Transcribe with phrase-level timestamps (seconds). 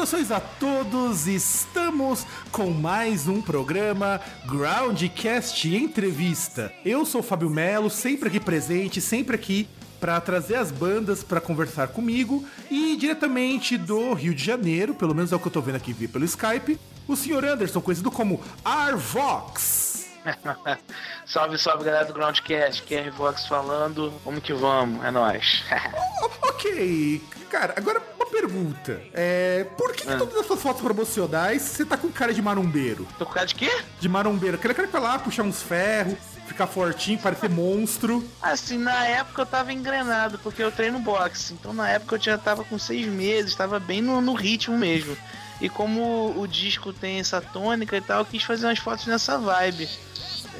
[0.00, 6.72] Saudações a todos, estamos com mais um programa Groundcast Entrevista.
[6.86, 9.68] Eu sou o Fábio Melo, sempre aqui presente, sempre aqui
[10.00, 15.32] para trazer as bandas para conversar comigo e diretamente do Rio de Janeiro, pelo menos
[15.32, 19.89] é o que eu tô vendo aqui pelo Skype, o senhor Anderson, conhecido como Arvox.
[21.26, 25.62] salve, salve galera do Groundcast, Kerry Vox falando, vamos que vamos, é nóis.
[26.42, 29.00] ok, cara, agora uma pergunta.
[29.12, 30.18] É, por que, que Ah.
[30.18, 33.06] todas as suas fotos promocionais você tá com cara de marombeiro?
[33.18, 33.70] Tô com cara de quê?
[33.98, 38.26] De marombeiro, aquele cara que vai lá puxar uns ferros, ficar fortinho, parecer monstro.
[38.42, 41.54] Assim, na época eu tava engrenado, porque eu treino boxe.
[41.54, 45.16] Então na época eu já tava com seis meses, tava bem no, no ritmo mesmo.
[45.60, 49.36] E como o disco tem essa tônica e tal, eu quis fazer umas fotos nessa
[49.36, 49.88] vibe.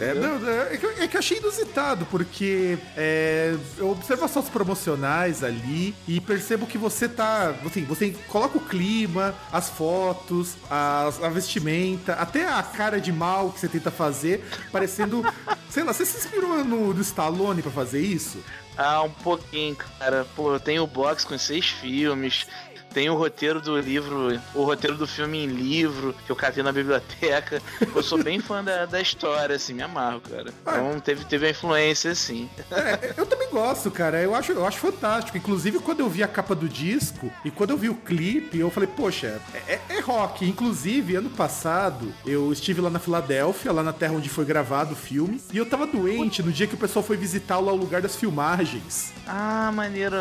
[0.01, 4.33] É, não, é, que, eu- é que eu achei inusitado, porque é, eu observo as
[4.33, 7.55] fotos promocionais ali e percebo que você tá.
[7.67, 13.51] Assim, você coloca o clima, as fotos, as- a vestimenta, até a cara de mal
[13.53, 14.43] que você tenta fazer,
[14.73, 15.23] parecendo.
[15.69, 18.39] sei lá, você se inspirou no, no Stallone pra fazer isso?
[18.79, 20.27] Ah, um pouquinho, cara.
[20.35, 22.47] Pô, eu tenho o box com seis filmes.
[22.93, 26.73] Tem o roteiro do livro, o roteiro do filme em livro, que eu catei na
[26.73, 27.63] biblioteca.
[27.95, 30.53] Eu sou bem fã da, da história, assim, me amarro, cara.
[30.63, 32.49] Então teve, teve a influência, assim.
[32.71, 34.21] É, eu também gosto, cara.
[34.21, 35.37] Eu acho, eu acho fantástico.
[35.39, 38.71] Inclusive, quando eu vi a capa do disco e quando eu vi o clipe, eu
[38.71, 40.45] falei, poxa, é, é- é rock.
[40.49, 44.97] Inclusive, ano passado, eu estive lá na Filadélfia, lá na terra onde foi gravado o
[44.97, 48.03] filme, e eu tava doente no dia que o pessoal foi visitar lá o lugar
[48.03, 49.13] das filmagens.
[49.27, 50.17] Ah, maneiro,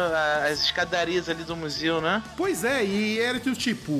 [0.49, 2.21] as escadarias ali do museu, né?
[2.37, 3.93] Pois é, e era tipo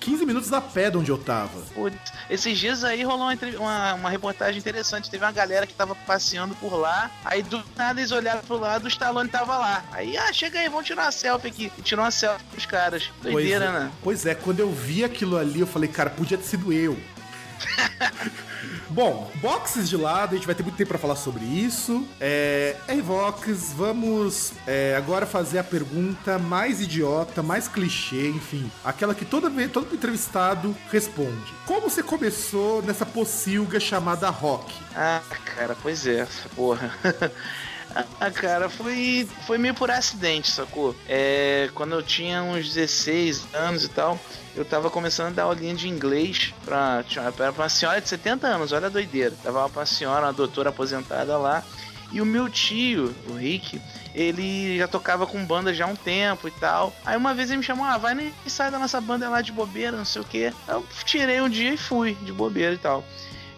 [0.00, 1.60] 15 minutos a pé de onde eu tava.
[1.74, 5.10] Putz, esses dias aí rolou uma, uma, uma reportagem interessante.
[5.10, 7.10] Teve uma galera que tava passeando por lá.
[7.24, 9.84] Aí do nada eles olharam pro lado, o Stallone tava lá.
[9.92, 11.72] Aí, ah, chega aí, vamos tirar uma selfie aqui.
[11.78, 13.10] E tirou uma selfie com os caras.
[13.22, 13.92] Doideira, pois, é, né?
[14.02, 16.96] Pois é, quando eu vi aquilo ali, eu falei, cara, podia ter sido eu.
[18.94, 22.06] Bom, boxes de lado, a gente vai ter muito tempo pra falar sobre isso.
[22.20, 29.12] É, hey, Vox, vamos é, agora fazer a pergunta mais idiota, mais clichê, enfim, aquela
[29.12, 31.52] que toda vez, todo entrevistado responde.
[31.66, 34.72] Como você começou nessa pocilga chamada rock?
[34.94, 36.94] Ah, cara, pois é, porra.
[38.20, 40.96] Ah, cara, foi, foi meio por acidente, sacou?
[41.08, 44.18] É, quando eu tinha uns 16 anos e tal,
[44.56, 47.04] eu tava começando a dar aulinha de inglês pra,
[47.36, 49.34] pra uma senhora de 70 anos, olha a doideira.
[49.42, 51.62] Tava pra uma senhora, uma doutora aposentada lá.
[52.10, 53.80] E o meu tio, o Rick,
[54.14, 56.94] ele já tocava com banda já há um tempo e tal.
[57.04, 59.50] Aí uma vez ele me chamou, ah, vai nem sai da nossa banda lá de
[59.50, 60.52] bobeira, não sei o que.
[60.68, 63.04] Eu tirei um dia e fui de bobeira e tal.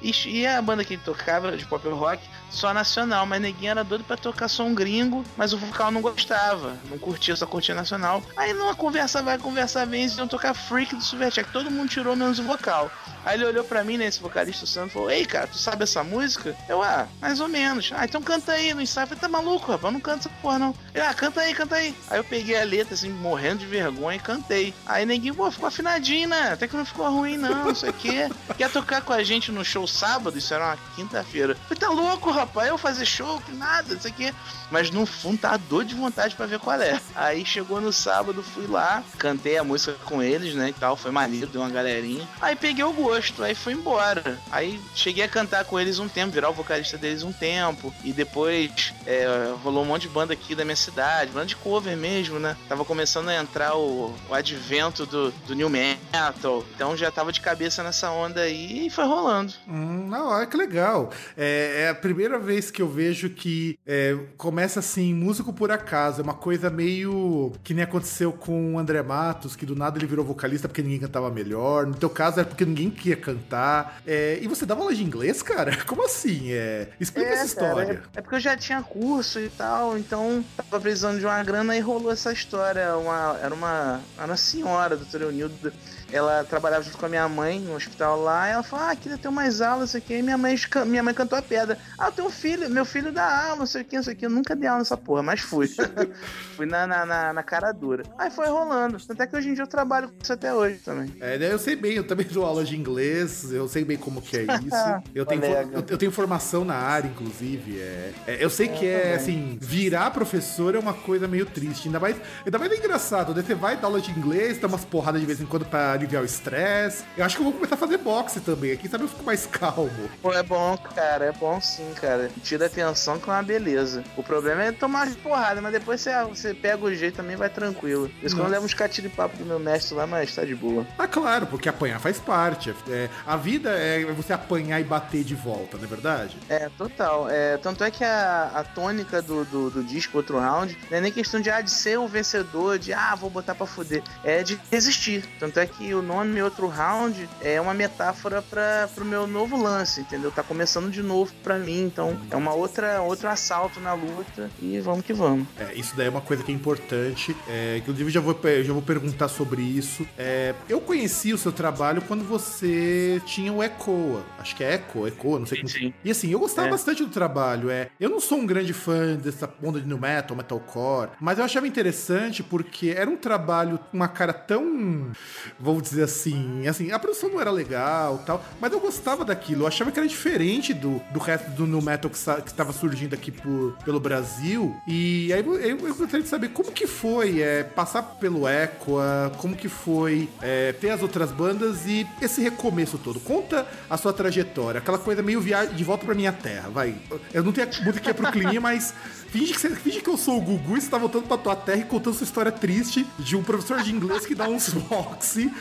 [0.02, 3.84] E, e a banda que ele tocava de pop rock, só nacional, mas neguinho era
[3.84, 8.22] doido pra tocar som gringo, mas o vocal não gostava, não curtia, só curtia nacional.
[8.36, 12.16] Aí numa conversa vai, conversa vem, eles iam tocar Freak do Supercheck, todo mundo tirou
[12.16, 12.90] menos o vocal.
[13.26, 15.82] Aí ele olhou pra mim, né, esse vocalista o e falou: Ei, cara, tu sabe
[15.82, 16.56] essa música?
[16.68, 17.90] Eu, ah, mais ou menos.
[17.92, 19.02] Ah, então canta aí no ensaio.
[19.02, 20.74] Eu falei, tá maluco, rapaz, não canta essa porra não.
[20.94, 21.92] Ele, ah, canta aí, canta aí.
[22.08, 24.72] Aí eu peguei a letra, assim, morrendo de vergonha e cantei.
[24.86, 26.52] Aí ninguém, pô, ficou afinadinho, né?
[26.52, 28.28] Até que não ficou ruim, não, não sei o quê.
[28.56, 30.38] Quer tocar com a gente no show sábado?
[30.38, 31.56] Isso era uma quinta-feira.
[31.68, 34.32] Falei, tá louco, rapaz, eu fazer show, que nada, isso aqui.
[34.70, 37.00] Mas no fundo tá dor de vontade pra ver qual é.
[37.14, 41.10] Aí chegou no sábado, fui lá, cantei a música com eles, né, e tal, foi
[41.10, 42.26] maneiro, deu uma galerinha.
[42.40, 44.38] Aí peguei o gosto, aí fui embora.
[44.50, 47.94] Aí cheguei a cantar com eles um tempo, virar o vocalista deles um tempo.
[48.04, 49.26] E depois é,
[49.62, 52.56] rolou um monte de banda aqui da minha cidade, banda de cover mesmo, né?
[52.68, 56.64] Tava começando a entrar o, o advento do, do new metal.
[56.74, 59.52] Então já tava de cabeça nessa onda aí e foi rolando.
[59.68, 61.10] Hum, não, olha que legal.
[61.36, 66.20] É, é a primeira vez que eu vejo que é, começa assim, músico por acaso.
[66.20, 70.06] É uma coisa meio que nem aconteceu com o André Matos, que do nada ele
[70.06, 71.86] virou vocalista porque ninguém cantava melhor.
[71.86, 74.00] No teu caso era porque ninguém queria cantar.
[74.06, 75.76] É, e você dava aula de inglês, cara?
[75.86, 76.52] Como assim?
[76.52, 77.86] É, explica essa história.
[77.86, 81.42] Cara, é, é porque eu já tinha curso e tal, então tava precisando de uma
[81.42, 82.96] grana e rolou essa história.
[82.96, 85.72] Uma, era uma, era uma senhora, doutora Eunilda,
[86.12, 89.18] ela trabalhava junto com a minha mãe no hospital lá, e ela falou, ah, queria
[89.18, 90.14] ter umas aulas, isso aqui.
[90.14, 90.56] Aí minha mãe,
[90.86, 91.78] minha mãe cantou a pedra.
[91.98, 94.26] Ah, teu filho, meu filho dá aula, não sei o que, não sei o que.
[94.26, 95.68] Eu nunca dei aula nessa porra, mas fui.
[96.56, 98.04] fui na, na, na, na, cara dura.
[98.18, 98.98] Aí foi rolando.
[99.08, 101.12] Até que hoje em dia eu trabalho com isso até hoje também.
[101.20, 104.22] É, né, eu sei bem, eu também dou aula de inglês, eu sei bem como
[104.22, 105.02] que é isso.
[105.14, 107.80] eu, tenho, eu, eu, tenho formação na área, inclusive.
[107.80, 111.88] É, é eu sei que é, assim, virar professor é uma coisa meio triste.
[111.88, 113.42] Ainda mais, ainda mais é engraçado, né?
[113.42, 116.22] Você vai dar aula de inglês, dá umas porradas de vez em quando pra aliviar
[116.22, 117.04] o estresse.
[117.16, 118.72] Eu acho que eu vou começar a fazer boxe também.
[118.72, 120.10] Aqui sabe eu fico mais calmo.
[120.22, 122.30] Pô, é bom, cara, é bom sim, cara.
[122.42, 124.04] Tira a atenção que é uma beleza.
[124.16, 128.08] O problema é tomar porrada, mas depois você, você pega o jeito também vai tranquilo.
[128.08, 128.74] Por isso que eu levo uns
[129.16, 130.86] papo do meu mestre lá, mas tá de boa.
[130.98, 132.74] Ah, claro, porque apanhar faz parte.
[132.88, 136.36] É, a vida é você apanhar e bater de volta, não é verdade?
[136.48, 137.28] É, total.
[137.30, 141.00] É, tanto é que a, a tônica do, do, do disco Outro Round não é
[141.00, 144.02] nem questão de, ah, de ser o vencedor, de ah, vou botar pra fuder.
[144.24, 145.24] É de resistir.
[145.38, 150.00] Tanto é que o nome Outro Round é uma metáfora para pro meu novo lance,
[150.00, 150.30] entendeu?
[150.30, 154.78] Tá começando de novo pra mim, então é uma outra outro assalto na luta e
[154.80, 155.46] vamos que vamos.
[155.58, 157.36] É, isso daí é uma coisa que é importante.
[157.48, 160.06] É, inclusive já vou, já vou perguntar sobre isso.
[160.18, 164.24] É, eu conheci o seu trabalho quando você tinha o Ecoa.
[164.38, 165.68] Acho que é Eco, Ecoa, não sei como.
[165.68, 165.92] Sim.
[166.04, 166.70] E assim, eu gostava é.
[166.70, 167.70] bastante do trabalho.
[167.70, 171.44] É, eu não sou um grande fã dessa onda de new metal, metalcore, mas eu
[171.44, 175.10] achava interessante porque era um trabalho, uma cara tão,
[175.58, 179.62] vou dizer assim, assim, a produção não era legal, tal, mas eu gostava daquilo.
[179.62, 183.30] Eu achava que era diferente do, do resto do new metal que estava surgindo aqui
[183.30, 184.76] por, pelo Brasil.
[184.86, 188.98] E aí eu, eu, gostaria de saber como que foi é, passar pelo Echo,
[189.38, 193.20] como que foi é, ter as outras bandas e esse recomeço todo.
[193.20, 196.94] Conta a sua trajetória, aquela coisa meio viagem de volta pra minha terra, vai.
[197.32, 198.94] Eu não tenho muito que ir pro clima, mas
[199.28, 201.56] finge que, você, finge que eu sou o Gugu e você tá voltando pra tua
[201.56, 205.52] terra e contando sua história triste de um professor de inglês que dá uns boxe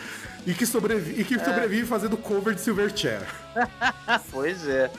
[0.45, 1.43] e que sobrevive, e que é.
[1.43, 3.21] sobrevive fazendo cover de Silverchair.
[4.31, 4.89] pois é.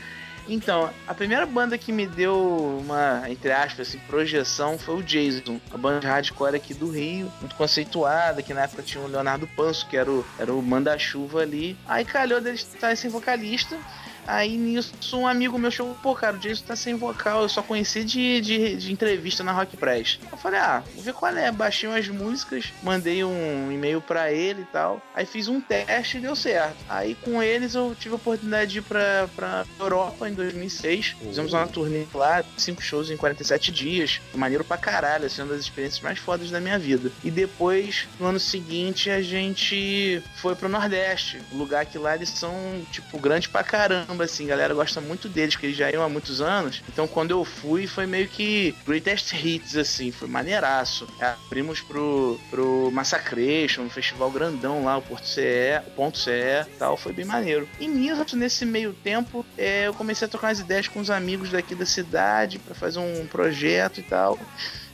[0.48, 5.60] Então, a primeira banda que me deu uma, entre aspas, assim, projeção foi o Jason,
[5.72, 9.46] a banda de hardcore aqui do Rio, muito conceituada, que na época tinha o Leonardo
[9.56, 11.76] Panso, que era o, era o manda-chuva ali.
[11.86, 13.76] Aí calhou dele estar sem vocalista.
[14.26, 17.62] Aí nisso, um amigo meu chegou, pô, cara, o Jason tá sem vocal, eu só
[17.62, 20.18] conheci de, de, de entrevista na Rock Press.
[20.30, 21.50] Eu falei, ah, vou ver qual é.
[21.52, 25.00] Baixei umas músicas, mandei um e-mail para ele e tal.
[25.14, 26.76] Aí fiz um teste e deu certo.
[26.88, 31.16] Aí com eles eu tive a oportunidade de ir pra, pra Europa em 2006.
[31.20, 31.28] Uhum.
[31.28, 34.20] Fizemos uma turnê lá, cinco shows em 47 dias.
[34.34, 37.10] Maneiro pra caralho, assim, uma das experiências mais fodas da minha vida.
[37.22, 42.52] E depois, no ano seguinte, a gente foi pro Nordeste, lugar que lá eles são,
[42.90, 46.08] tipo, grande pra caramba caramba, assim, galera gosta muito deles, porque eles já iam há
[46.08, 46.82] muitos anos.
[46.88, 51.06] Então quando eu fui, foi meio que greatest hits, assim, foi maneiraço.
[51.20, 56.96] Abrimos pro, pro Massacration, um festival grandão lá, o Porto CE, o Ponto CE tal,
[56.96, 57.68] foi bem maneiro.
[57.78, 61.50] E nisso, nesse meio tempo, é, eu comecei a trocar umas ideias com os amigos
[61.50, 64.38] daqui da cidade para fazer um projeto e tal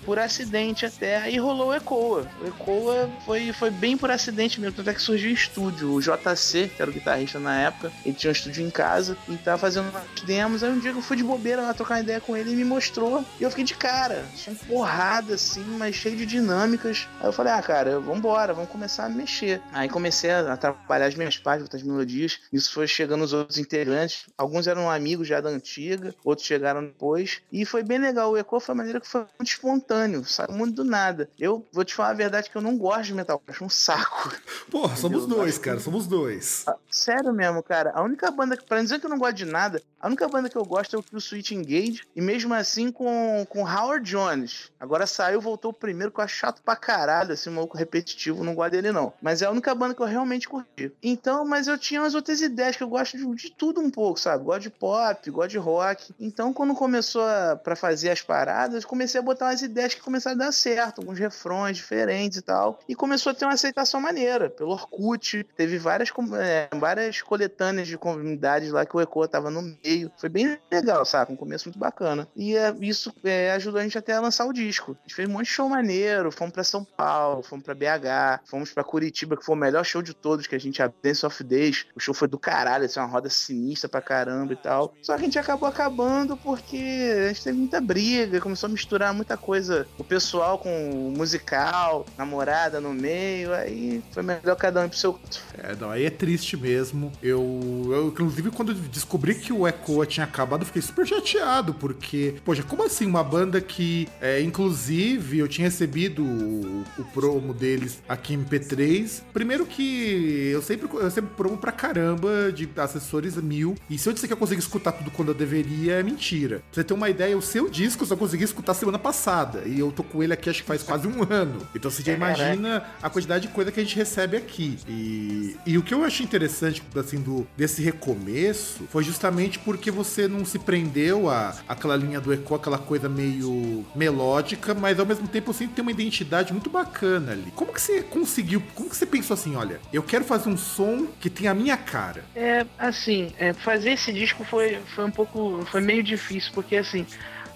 [0.05, 2.27] por acidente até, aí rolou o Ecoa.
[2.41, 5.93] O Ecoa foi, foi bem por acidente mesmo, até que surgiu o estúdio.
[5.93, 9.37] O JC, que era o guitarrista na época, ele tinha um estúdio em casa e
[9.37, 9.93] tava fazendo
[10.25, 10.63] demos.
[10.63, 12.65] Aí um dia eu fui de bobeira lá trocar uma ideia com ele e me
[12.65, 13.25] mostrou.
[13.41, 17.09] E eu fiquei de cara, som porrada assim, mas cheio de dinâmicas.
[17.21, 19.61] Aí eu falei, ah, cara, vambora, vamos começar a mexer.
[19.73, 22.41] Aí comecei a trabalhar as minhas partes, outras melodias.
[22.53, 24.27] Isso foi chegando os outros integrantes.
[24.37, 27.41] Alguns eram amigos já da antiga, outros chegaram depois.
[27.53, 28.33] E foi bem legal.
[28.33, 31.29] O Ecoa foi uma maneira que foi muito espontânea espontâneo, saiu muito do nada.
[31.39, 34.35] Eu vou te falar a verdade que eu não gosto de metal, acho um saco.
[34.71, 36.65] Porra, somos dois, cara, somos dois.
[36.67, 37.93] Ah, sério mesmo, cara.
[37.95, 40.49] A única banda que, pra dizer que eu não gosto de nada, a única banda
[40.49, 44.71] que eu gosto é o Kill Switch Engage, e mesmo assim com, com Howard Jones.
[44.81, 48.43] Agora saiu, voltou o primeiro, que eu acho chato pra caralho, assim, um maluco repetitivo,
[48.43, 49.13] não gosto dele não.
[49.21, 50.93] Mas é a única banda que eu realmente curti.
[51.03, 54.19] Então, mas eu tinha umas outras ideias, que eu gosto de, de tudo um pouco,
[54.19, 54.45] sabe?
[54.45, 56.15] Gosto de pop, gosto de rock.
[56.19, 60.01] Então, quando começou a, pra fazer as paradas, comecei a botar umas ideias ideias que
[60.01, 62.79] começaram a dar certo, alguns refrões diferentes e tal.
[62.89, 64.49] E começou a ter uma aceitação maneira.
[64.49, 66.11] Pelo Orkut, teve várias,
[66.41, 70.11] é, várias coletâneas de comunidades lá que o Eco tava no meio.
[70.17, 71.33] Foi bem legal, sabe?
[71.33, 72.29] Um começo muito bacana.
[72.37, 74.97] E é, isso é, ajudou a gente até a lançar o disco.
[74.99, 76.31] A gente fez um monte de show maneiro.
[76.31, 80.03] Fomos pra São Paulo, fomos pra BH, fomos pra Curitiba, que foi o melhor show
[80.03, 81.87] de todos que a gente abriu Dance of Days.
[81.97, 84.95] O show foi do caralho, assim, uma roda sinistra pra caramba e tal.
[85.03, 89.13] Só que a gente acabou acabando porque a gente teve muita briga, começou a misturar
[89.15, 94.89] muita coisa coisa, o pessoal com musical, namorada no meio, aí foi melhor cada um
[94.89, 95.19] pro seu.
[95.57, 97.11] É, não, aí é triste mesmo.
[97.23, 102.63] Eu, eu inclusive, quando descobri que o Ecoa tinha acabado, fiquei super chateado, porque, poxa,
[102.63, 108.35] como assim uma banda que, é, inclusive, eu tinha recebido o, o promo deles aqui
[108.35, 109.23] em P3.
[109.33, 114.13] Primeiro que eu sempre, eu sempre promo pra caramba de assessores mil, e se eu
[114.13, 116.59] disser que eu consegui escutar tudo quando eu deveria, é mentira.
[116.59, 119.79] Pra você ter uma ideia, o seu disco eu só consegui escutar semana passada, e
[119.79, 121.67] eu tô com ele aqui acho que faz quase um ano.
[121.75, 124.79] Então você já imagina a quantidade de coisa que a gente recebe aqui.
[124.89, 130.29] E, e o que eu achei interessante, assim, do, desse recomeço, foi justamente porque você
[130.29, 135.27] não se prendeu a aquela linha do Eco, aquela coisa meio melódica, mas ao mesmo
[135.29, 137.51] tempo assim tem uma identidade muito bacana ali.
[137.55, 141.07] Como que você conseguiu, como que você pensou assim, olha, eu quero fazer um som
[141.21, 142.25] que tem a minha cara?
[142.35, 147.07] É, assim, é, fazer esse disco foi, foi um pouco, foi meio difícil, porque assim,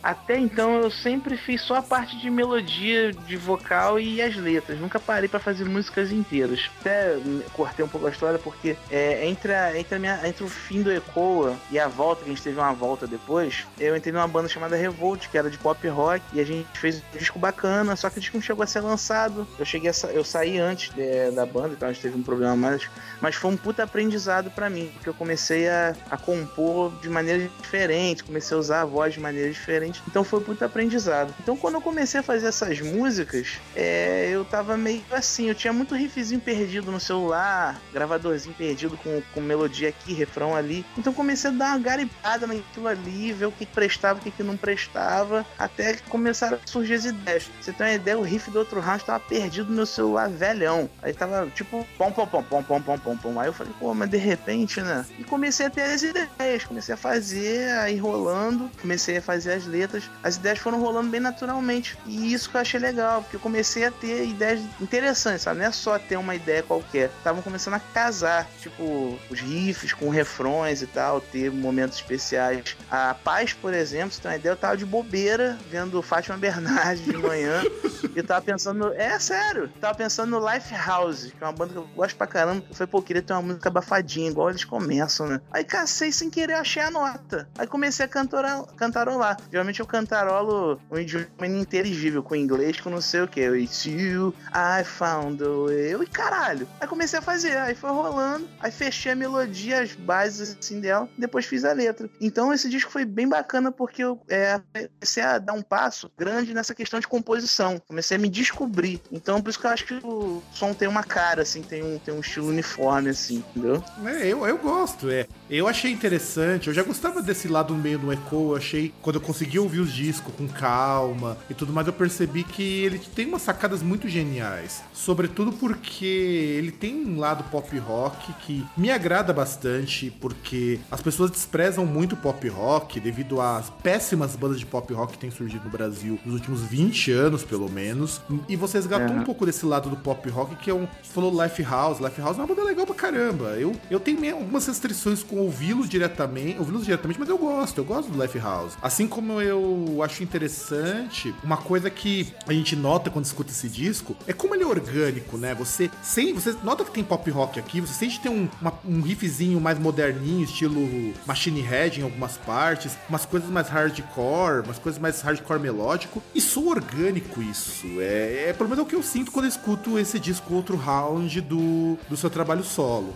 [0.06, 4.78] até então eu sempre fiz só a parte de melodia, de vocal e as letras.
[4.78, 6.70] Nunca parei para fazer músicas inteiras.
[6.80, 7.16] Até
[7.52, 10.80] cortei um pouco a história porque é, entre, a, entre, a minha, entre o fim
[10.80, 14.28] do Ecoa e a volta, que a gente teve uma volta depois, eu entrei numa
[14.28, 17.96] banda chamada Revolt, que era de pop rock, e a gente fez um disco bacana,
[17.96, 19.44] só que o disco não chegou a ser lançado.
[19.58, 22.54] Eu cheguei a, eu saí antes de, da banda, então a gente teve um problema
[22.54, 22.88] mais.
[23.20, 27.50] Mas foi um puta aprendizado para mim, porque eu comecei a, a compor de maneira
[27.60, 31.34] diferente, comecei a usar a voz de maneira diferente então foi muito aprendizado.
[31.40, 35.72] Então quando eu comecei a fazer essas músicas, é, eu tava meio assim, eu tinha
[35.72, 40.84] muito riffzinho perdido no celular, gravadorzinho perdido com, com melodia aqui, refrão ali.
[40.96, 44.56] Então comecei a dar uma garipada naquilo ali, ver o que prestava, o que, não
[44.56, 47.50] prestava, até que começaram a surgir as ideias.
[47.60, 50.88] Você tem uma ideia, o riff do outro round tava perdido no meu celular velhão.
[51.02, 53.40] Aí tava tipo pom pom pom pom pom pom pom pom.
[53.40, 55.04] Aí eu falei, pô, mas de repente, né?
[55.18, 59.66] E comecei a ter as ideias, comecei a fazer, aí rolando, comecei a fazer as
[59.66, 61.96] letras letras, as ideias foram rolando bem naturalmente.
[62.06, 65.60] E isso que eu achei legal, porque eu comecei a ter ideias interessantes, sabe?
[65.60, 67.10] Não é só ter uma ideia qualquer.
[67.18, 72.76] Estavam começando a casar, tipo, os riffs com refrões e tal, ter momentos especiais.
[72.90, 77.04] A Paz, por exemplo, se tem uma ideia, eu tava de bobeira vendo Fátima Bernardes
[77.04, 77.62] de manhã
[78.14, 81.78] e tava pensando, é sério, tava pensando no Life House, que é uma banda que
[81.78, 82.64] eu gosto pra caramba.
[82.68, 85.40] Eu falei, pô, queria ter uma música abafadinha, igual eles começam, né?
[85.50, 87.48] Aí cacei sem querer, achei a nota.
[87.58, 88.66] Aí comecei a cantarolar.
[88.76, 89.36] cantarolar.
[89.66, 93.40] Geralmente eu cantarolo um idioma ininteligível com inglês, com não sei o que.
[93.40, 95.92] It's you, I found a way.
[95.92, 96.68] Eu, e caralho.
[96.80, 101.08] Aí comecei a fazer, aí foi rolando, aí fechei a melodia, as bases assim dela,
[101.18, 102.08] depois fiz a letra.
[102.20, 104.60] Então esse disco foi bem bacana porque eu é,
[104.94, 107.80] comecei a dar um passo grande nessa questão de composição.
[107.88, 109.00] Comecei a me descobrir.
[109.10, 111.98] Então por isso que eu acho que o som tem uma cara, assim, tem um,
[111.98, 113.82] tem um estilo uniforme, assim, entendeu?
[114.04, 115.26] É, eu, eu gosto, é.
[115.50, 119.16] Eu achei interessante, eu já gostava desse lado no meio do Echo, eu achei, quando
[119.16, 123.26] eu consegui ouvir os discos com calma e tudo mais, eu percebi que ele tem
[123.26, 124.82] umas sacadas muito geniais.
[124.92, 131.30] Sobretudo porque ele tem um lado pop rock que me agrada bastante, porque as pessoas
[131.30, 135.70] desprezam muito pop rock devido às péssimas bandas de pop rock que têm surgido no
[135.70, 138.20] Brasil nos últimos 20 anos, pelo menos.
[138.48, 139.20] E você resgatou é.
[139.20, 140.86] um pouco desse lado do pop rock, que é um.
[141.02, 141.98] Você falou Life House.
[142.00, 143.56] Life House é uma banda legal pra caramba.
[143.58, 148.10] Eu, eu tenho algumas restrições com ouvi-los diretamente, ouvi-los diretamente, mas eu gosto, eu gosto
[148.10, 148.76] do Life House.
[148.82, 153.68] Assim como eu eu acho interessante, uma coisa que a gente nota quando escuta esse
[153.68, 155.54] disco, é como ele é orgânico, né?
[155.54, 158.72] Você, sem, você nota que tem pop rock aqui, você sente que tem um, uma,
[158.84, 164.78] um riffzinho mais moderninho, estilo Machine Head em algumas partes, umas coisas mais hardcore, umas
[164.78, 167.86] coisas mais hardcore melódico, e sou orgânico isso.
[168.00, 170.76] É, é pelo menos é o que eu sinto quando eu escuto esse disco outro
[170.76, 173.14] round do, do seu trabalho solo.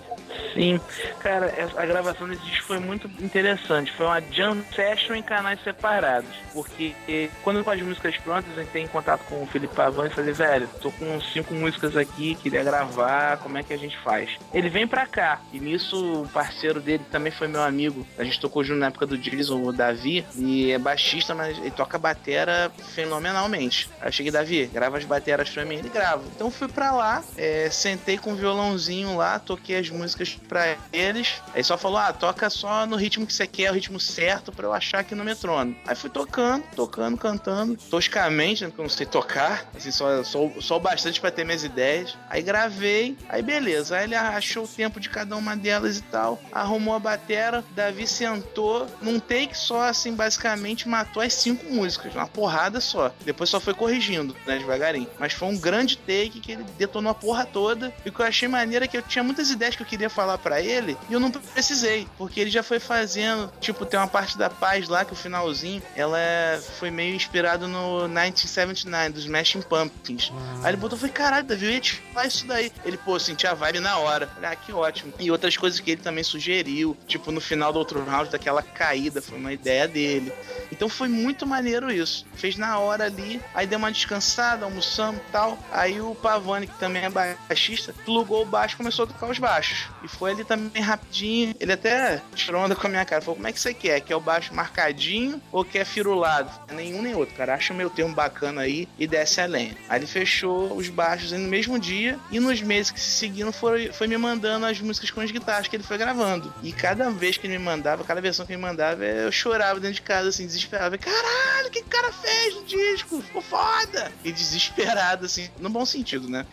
[0.55, 0.81] Sim,
[1.21, 3.93] cara, a gravação desse disco foi muito interessante.
[3.93, 6.31] Foi uma jam session em canais separados.
[6.53, 6.95] Porque
[7.43, 10.33] quando com as músicas prontas, a gente tem contato com o Felipe Pavan e falei,
[10.33, 14.31] velho, tô com cinco músicas aqui, queria gravar, como é que a gente faz?
[14.53, 18.07] Ele vem pra cá, e nisso o parceiro dele também foi meu amigo.
[18.19, 21.71] A gente tocou junto na época do Jason, o Davi, e é baixista, mas ele
[21.71, 23.89] toca batera fenomenalmente.
[24.01, 26.25] Aí eu cheguei, Davi, grava as bateras pra mim, ele grava.
[26.35, 31.43] Então fui pra lá, é, sentei com o violãozinho lá, toquei as músicas pra eles.
[31.55, 34.67] Aí só falou: ah, toca só no ritmo que você quer, o ritmo certo pra
[34.67, 35.77] eu achar aqui no metrônomo.
[35.87, 40.51] Aí fui tocando, tocando, cantando, toscamente, né, porque eu não sei tocar, assim, só, só,
[40.61, 42.17] só bastante pra ter minhas ideias.
[42.29, 43.97] Aí gravei, aí beleza.
[43.97, 48.07] Aí ele achou o tempo de cada uma delas e tal, arrumou a batera, Davi
[48.07, 53.13] sentou num take só, assim, basicamente matou as cinco músicas, uma porrada só.
[53.25, 55.09] Depois só foi corrigindo, né, devagarinho.
[55.19, 57.93] Mas foi um grande take que ele detonou a porra toda.
[58.05, 60.10] E o que eu achei maneiro é que eu tinha muitas ideias que eu queria
[60.11, 63.99] falar falar para ele e eu não precisei, porque ele já foi fazendo, tipo, tem
[63.99, 69.11] uma parte da paz lá que o finalzinho, ela é, foi meio inspirado no 1979
[69.11, 70.33] dos Smashing Pumpkins.
[70.33, 70.61] Ah.
[70.63, 72.73] Aí ele botou, foi caralho, Davi, eu ia te falar isso daí.
[72.85, 74.27] Ele, pô, senti a vibe na hora.
[74.27, 75.13] Falei, ah, que ótimo.
[75.19, 79.23] E outras coisas que ele também sugeriu, tipo, no final do outro round, daquela caída,
[79.23, 80.33] foi uma ideia dele.
[80.71, 82.27] Então foi muito maneiro isso.
[82.35, 85.59] Fez na hora ali, aí deu uma descansada, almoçamos e tal.
[85.73, 89.39] Aí o Pavone, que também é baixista, plugou o baixo e começou a tocar os
[89.39, 89.89] baixos.
[90.03, 91.55] E foi ali também rapidinho.
[91.61, 93.21] Ele até tirou onda com a minha cara.
[93.21, 94.01] Falou: como é que você quer?
[94.01, 96.51] Quer o baixo marcadinho ou quer firulado?
[96.73, 97.55] Nenhum nem outro, cara.
[97.55, 99.77] Acha o meu termo bacana aí e desce a lenha.
[99.89, 103.93] Aí ele fechou os baixos no mesmo dia e nos meses que se seguiram foi,
[103.93, 106.53] foi me mandando as músicas com as guitarras que ele foi gravando.
[106.63, 109.81] E cada vez que ele me mandava, cada versão que ele me mandava, eu chorava
[109.81, 110.99] dentro de casa, assim, desesperado.
[110.99, 113.23] Caralho, o que o cara fez no disco?
[113.23, 114.11] Ficou foda!
[114.25, 116.47] E desesperado, assim, no bom sentido, né?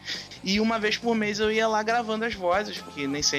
[0.43, 3.36] E uma vez por mês eu ia lá gravando as vozes, porque nem sempre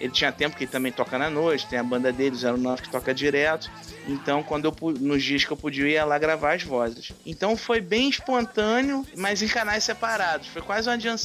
[0.00, 2.82] ele tinha tempo, porque ele também toca na noite, tem a banda dele, o 09
[2.82, 3.70] que toca direto.
[4.06, 7.12] Então, quando eu nos dias que eu podia, eu ia lá gravar as vozes.
[7.24, 10.48] Então foi bem espontâneo, mas em canais separados.
[10.48, 11.16] Foi quase uma jam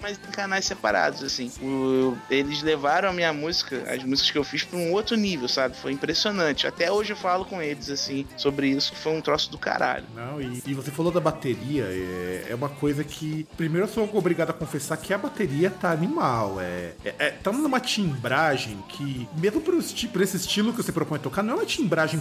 [0.00, 1.50] mas em canais separados, assim.
[1.60, 5.48] O, eles levaram a minha música, as músicas que eu fiz, para um outro nível,
[5.48, 5.76] sabe?
[5.76, 6.66] Foi impressionante.
[6.66, 10.06] Até hoje eu falo com eles, assim, sobre isso, que foi um troço do caralho.
[10.14, 13.46] Não, e, e você falou da bateria, é, é, uma coisa que.
[13.56, 16.60] Primeiro eu sou obrigado a confessar que a bateria tá animal.
[16.60, 21.42] É, é, é tá numa timbragem que, mesmo por esse estilo que você propõe tocar,
[21.42, 22.20] não é uma timbragem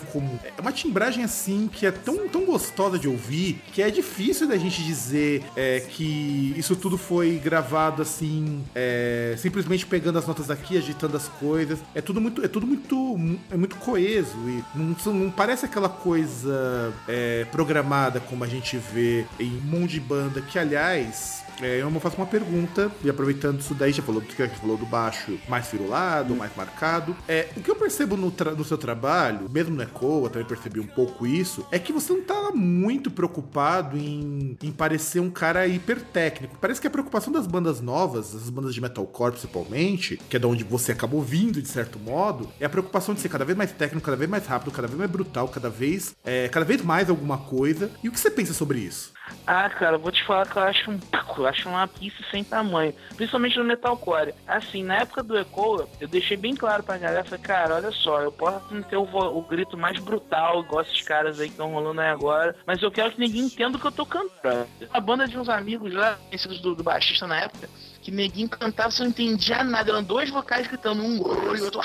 [0.57, 4.57] É uma timbragem assim que é tão, tão gostosa de ouvir que é difícil da
[4.57, 10.77] gente dizer é, que isso tudo foi gravado assim, é, simplesmente pegando as notas daqui,
[10.77, 11.79] agitando as coisas.
[11.93, 13.19] É tudo muito, é tudo muito,
[13.51, 19.25] é muito coeso e não, não parece aquela coisa é, programada como a gente vê
[19.39, 23.73] em um monte de banda que, aliás, é, eu faço uma pergunta, e aproveitando isso
[23.73, 27.15] daí, já falou, já falou do baixo mais firulado, mais marcado.
[27.27, 30.79] É, o que eu percebo no, no seu trabalho, mesmo no Echo, eu também percebi
[30.79, 35.67] um pouco isso, é que você não tá muito preocupado em, em parecer um cara
[35.67, 36.57] hiper técnico.
[36.59, 40.45] Parece que a preocupação das bandas novas, das bandas de metalcore principalmente, que é de
[40.45, 43.71] onde você acabou vindo de certo modo, é a preocupação de ser cada vez mais
[43.71, 47.09] técnico, cada vez mais rápido, cada vez mais brutal, cada vez, é, cada vez mais
[47.09, 47.91] alguma coisa.
[48.03, 49.11] E o que você pensa sobre isso?
[49.45, 50.99] Ah, cara, vou te falar que eu acho um
[51.37, 54.33] eu acho uma pista sem tamanho, principalmente no metalcore.
[54.47, 58.21] Assim, na época do Echo, eu deixei bem claro pra galera, falei, cara, olha só,
[58.21, 61.71] eu posso não ter o, o grito mais brutal, igual esses caras aí que estão
[61.71, 64.67] rolando aí agora, mas eu quero que ninguém entenda o que eu tô cantando.
[64.91, 67.69] A banda de uns amigos lá, conhecidos do, do baixista na época,
[68.01, 69.91] que neguinho cantava, você não entendia nada.
[69.91, 71.17] Eram dois vocais gritando, um
[71.55, 71.81] e outro.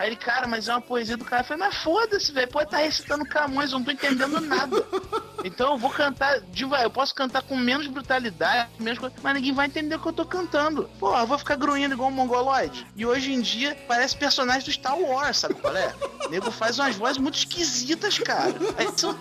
[0.00, 1.42] Aí ele, cara, mas é uma poesia do cara.
[1.42, 2.48] Eu falei, mas foda-se, velho.
[2.48, 4.82] Pode estar tá recitando Camões, eu não tô entendendo nada.
[5.44, 6.42] Então eu vou cantar,
[6.82, 10.24] eu posso cantar com menos brutalidade, menos mas ninguém vai entender o que eu tô
[10.24, 10.90] cantando.
[10.98, 12.86] Pô, eu vou ficar grunhindo igual um mongoloide.
[12.94, 15.94] E hoje em dia parece personagem do Star Wars, sabe qual é?
[16.26, 18.54] O nego faz umas vozes muito esquisitas, cara.
[18.78, 19.16] Esse é o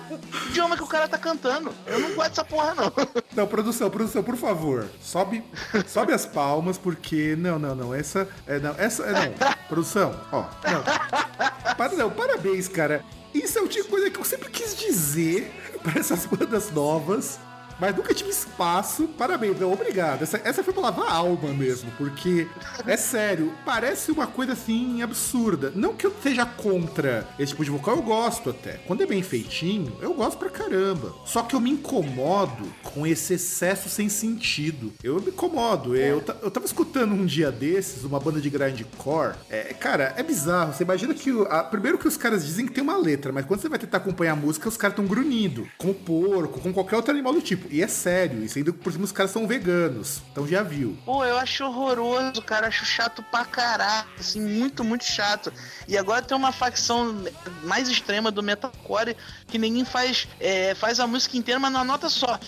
[0.49, 1.73] idioma que o cara tá cantando.
[1.85, 2.91] Eu não gosto dessa porra, não.
[3.39, 4.89] Não, produção, produção, por favor.
[5.01, 5.43] Sobe,
[5.87, 7.35] sobe as palmas, porque.
[7.37, 7.93] Não, não, não.
[7.93, 8.27] Essa.
[8.45, 9.03] É, não, essa.
[9.03, 9.53] É, não.
[9.69, 10.45] Produção, ó.
[10.71, 11.75] Não.
[11.75, 13.03] Para, não, parabéns, cara.
[13.33, 15.51] Isso é o tipo de coisa que eu sempre quis dizer
[15.83, 17.39] para essas bandas novas
[17.79, 19.07] mas nunca tive espaço.
[19.17, 20.23] Parabéns, não, obrigado.
[20.23, 22.47] Essa, essa foi pra lavar a alma mesmo, porque
[22.85, 25.71] é sério, parece uma coisa assim absurda.
[25.75, 28.73] Não que eu seja contra esse tipo de vocal, eu gosto até.
[28.87, 31.13] Quando é bem feitinho, eu gosto pra caramba.
[31.25, 34.91] Só que eu me incomodo com esse excesso sem sentido.
[35.03, 35.95] Eu me incomodo.
[35.95, 39.35] Eu, eu tava escutando um dia desses uma banda de grindcore.
[39.49, 40.73] É, cara, é bizarro.
[40.73, 41.29] Você imagina que.
[41.49, 43.97] A, primeiro que os caras dizem que tem uma letra, mas quando você vai tentar
[43.97, 45.67] acompanhar a música, os caras estão grunhindo.
[45.77, 47.68] Com porco, com qualquer outro animal do tipo.
[47.69, 50.21] E é sério, isso ainda por cima os caras são veganos.
[50.31, 50.97] Então já viu.
[51.05, 52.67] Pô, eu acho horroroso, cara.
[52.67, 54.07] Acho chato pra caralho.
[54.19, 55.53] Assim, muito, muito chato.
[55.87, 57.23] E agora tem uma facção
[57.63, 59.15] mais extrema do metalcore
[59.47, 62.39] que ninguém faz, é, faz a música inteira, mas numa nota só.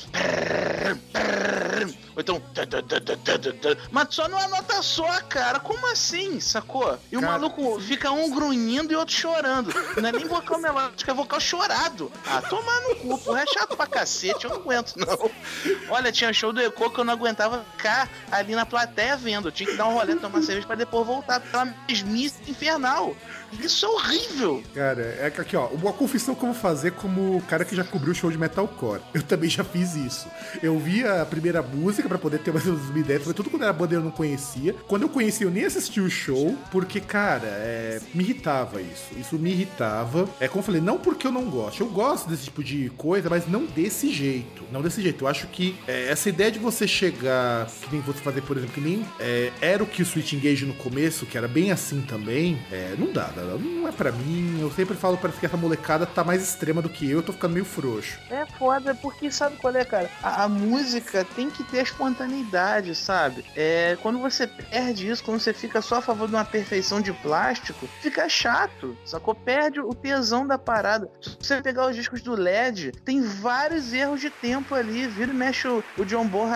[2.15, 2.41] Ou então.
[3.91, 5.59] Mas só numa nota só, cara.
[5.59, 6.97] Como assim, sacou?
[7.11, 7.33] E o cara...
[7.33, 9.73] maluco fica um grunhindo e outro chorando.
[9.99, 12.11] Não é nem vocal melódico, é vocal chorado.
[12.25, 13.41] Ah, tomar no cu, porra.
[13.41, 15.31] É chato pra cacete, eu não aguento, não.
[15.89, 19.47] Olha, tinha show do Eco que eu não aguentava ficar ali na plateia vendo.
[19.47, 23.15] Eu tinha que dar um rolê, tomar cerveja pra depois voltar pela mesmice infernal.
[23.59, 24.63] Isso é horrível.
[24.73, 25.67] Cara, é aqui, ó.
[25.67, 29.01] Uma confissão que eu vou fazer como cara que já cobriu o show de metalcore.
[29.13, 30.27] Eu também já fiz isso.
[30.61, 33.23] Eu vi a primeira música pra poder ter mais ou menos.
[33.23, 34.73] Foi tudo quando era banda eu não conhecia.
[34.87, 39.07] Quando eu conheci, eu nem assisti o show, porque, cara, é, me irritava isso.
[39.17, 40.27] Isso me irritava.
[40.39, 41.81] É como eu falei, não porque eu não gosto.
[41.81, 44.63] Eu gosto desse tipo de coisa, mas não desse jeito.
[44.71, 45.23] Não desse jeito.
[45.23, 48.73] Eu acho que é, essa ideia de você chegar, que nem você fazer, por exemplo,
[48.73, 52.01] que nem é, era o que o Switch Engage no começo, que era bem assim
[52.01, 54.59] também, é, não dá, não é para mim.
[54.61, 57.33] Eu sempre falo, parece que essa molecada tá mais extrema do que eu, eu tô
[57.33, 58.19] ficando meio frouxo.
[58.29, 60.09] É foda, porque sabe qual é, cara?
[60.21, 63.45] A, a música tem que ter a espontaneidade, sabe?
[63.55, 67.13] É, quando você perde isso, quando você fica só a favor de uma perfeição de
[67.13, 69.35] plástico, fica chato, sacou?
[69.35, 71.09] Perde o tesão da parada.
[71.21, 75.35] Se você pegar os discos do LED, tem vários erros de tempo ali, vira e
[75.35, 76.51] mexe o, o John Bonham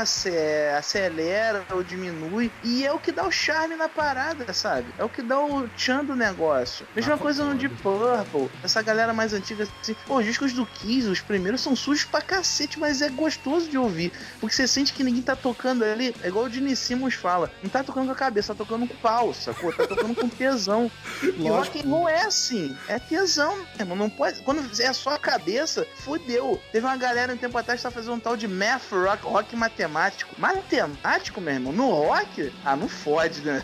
[0.78, 4.88] acelera ou diminui, e é o que dá o charme na parada, sabe?
[4.98, 6.75] É o que dá o tchan do negócio.
[6.96, 10.66] Mesma ah, coisa no Deep Purple, essa galera mais antiga, assim, pô, os discos do
[10.66, 14.94] Kiss, os primeiros são sujos pra cacete, mas é gostoso de ouvir, porque você sente
[14.94, 18.12] que ninguém tá tocando ali, é igual o Gene Simmons fala, não tá tocando com
[18.12, 19.72] a cabeça, tá tocando com pau, sacou?
[19.74, 20.92] Tá tocando com tesão.
[21.36, 25.20] E rock and roll é assim, é tesão, mesmo, não pode, quando é só a
[25.20, 26.62] cabeça, fodeu.
[26.72, 29.56] Teve uma galera um tempo atrás que tá fazendo um tal de math rock, rock
[29.56, 30.34] matemático.
[30.38, 32.54] Matemático, meu irmão, no rock?
[32.64, 33.64] Ah, não fode, né?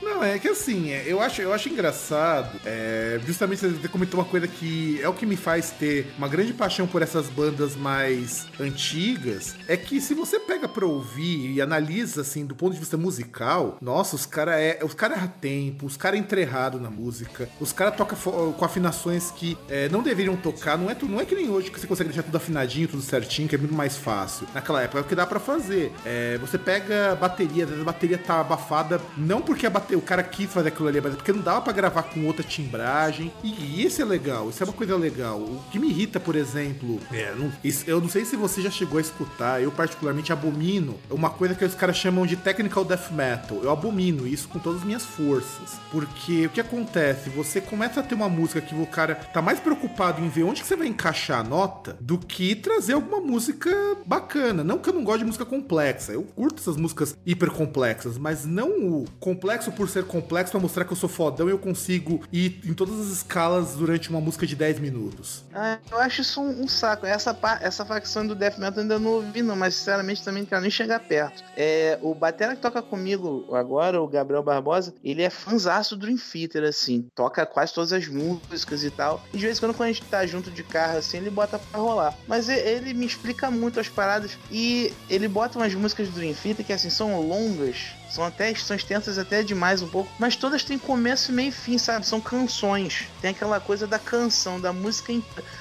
[0.00, 4.26] Não, é que assim, é, eu acho, eu acho engraçado, é, justamente você comentou uma
[4.26, 8.46] coisa que é o que me faz ter uma grande paixão por essas bandas mais
[8.60, 12.96] antigas, é que se você pega pra ouvir e analisa, assim, do ponto de vista
[12.96, 17.72] musical, nossa, os caras é, os cara erram tempo, os caras entrerado na música, os
[17.72, 21.50] caras tocam com afinações que é, não deveriam tocar, não é, não é que nem
[21.50, 24.46] hoje que você consegue deixar tudo afinadinho, tudo certinho, que é muito mais fácil.
[24.54, 25.92] Naquela época é o que dá para fazer.
[26.04, 30.50] É, você pega bateria, a bateria tá abafada, não porque a bateria, o cara quis
[30.50, 33.32] fazer aquilo ali, mas é porque não dava para gravar com outra timbragem.
[33.42, 35.38] E isso é legal, isso é uma coisa legal.
[35.38, 38.70] O que me irrita, por exemplo, é, não, isso, eu não sei se você já
[38.70, 43.10] chegou a escutar, eu particularmente abomino uma coisa que os caras chamam de technical death
[43.10, 43.58] metal.
[43.62, 45.78] Eu abomino isso com todas as minhas forças.
[45.90, 47.30] Porque o que acontece?
[47.30, 50.62] Você começa a ter uma música que o cara tá mais preocupado em ver onde
[50.62, 53.70] que você vai encaixar a nota do que trazer alguma música
[54.06, 54.62] bacana.
[54.62, 56.12] Não que eu não gosto de música complexa.
[56.12, 60.84] Eu curto essas músicas hiper complexas, mas não o complexo por ser complexo pra mostrar
[60.84, 64.46] que eu sou fodão e eu consigo ir em todas as escalas durante uma música
[64.46, 65.44] de 10 minutos.
[65.54, 67.06] Ah, eu acho isso um, um saco.
[67.06, 70.62] Essa, essa facção do Death Metal ainda não ouvi, não, mas sinceramente também não quero
[70.62, 71.42] nem chegar perto.
[71.56, 76.18] É, o Batera que toca comigo agora, o Gabriel Barbosa, ele é fãzaço do Dream
[76.18, 77.08] Theater, assim.
[77.14, 79.22] Toca quase todas as músicas e tal.
[79.32, 81.58] E de vez em quando, quando a gente tá junto de carro, assim, ele bota
[81.58, 82.14] pra rolar.
[82.26, 86.64] Mas ele me explica muito as paradas e ele bota umas músicas do Dream Theater
[86.64, 90.78] que, assim, são longas são até são extensas até demais um pouco, mas todas têm
[90.78, 92.06] começo, meio e fim, sabe?
[92.06, 93.06] São canções.
[93.20, 95.12] Tem aquela coisa da canção, da música.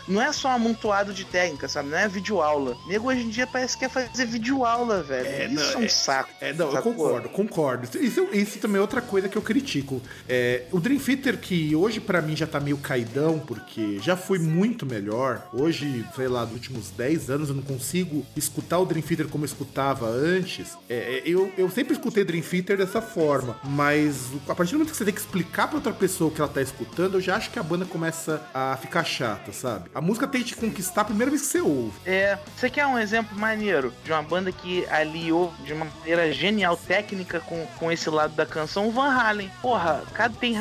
[0.08, 1.90] Não é só amontoado de técnica, sabe?
[1.90, 2.76] Não é videoaula.
[2.88, 5.28] Nego hoje em dia parece que quer fazer videoaula, velho.
[5.28, 6.30] É, isso não, é um é, saco.
[6.42, 7.88] É, não, eu concordo, concordo.
[8.00, 10.02] Isso, isso também é outra coisa que eu critico.
[10.28, 14.40] É, o Dream Theater, que hoje para mim já tá meio caidão, porque já foi
[14.40, 15.48] muito melhor.
[15.54, 19.44] Hoje, sei lá, nos últimos 10 anos eu não consigo escutar o Dream Theater como
[19.44, 20.78] eu escutava antes.
[20.90, 23.58] É, é eu, eu sempre escutei Dream Dream Theater dessa forma.
[23.64, 26.42] Mas a partir do momento que você tem que explicar pra outra pessoa o que
[26.42, 29.90] ela tá escutando, eu já acho que a banda começa a ficar chata, sabe?
[29.94, 31.94] A música tem que te conquistar a primeira vez que você ouve.
[32.06, 32.38] É.
[32.56, 37.40] Você quer um exemplo maneiro de uma banda que aliou de uma maneira genial, técnica,
[37.40, 38.88] com, com esse lado da canção?
[38.88, 39.52] O Van Halen.
[39.62, 40.56] Porra, cada, tem,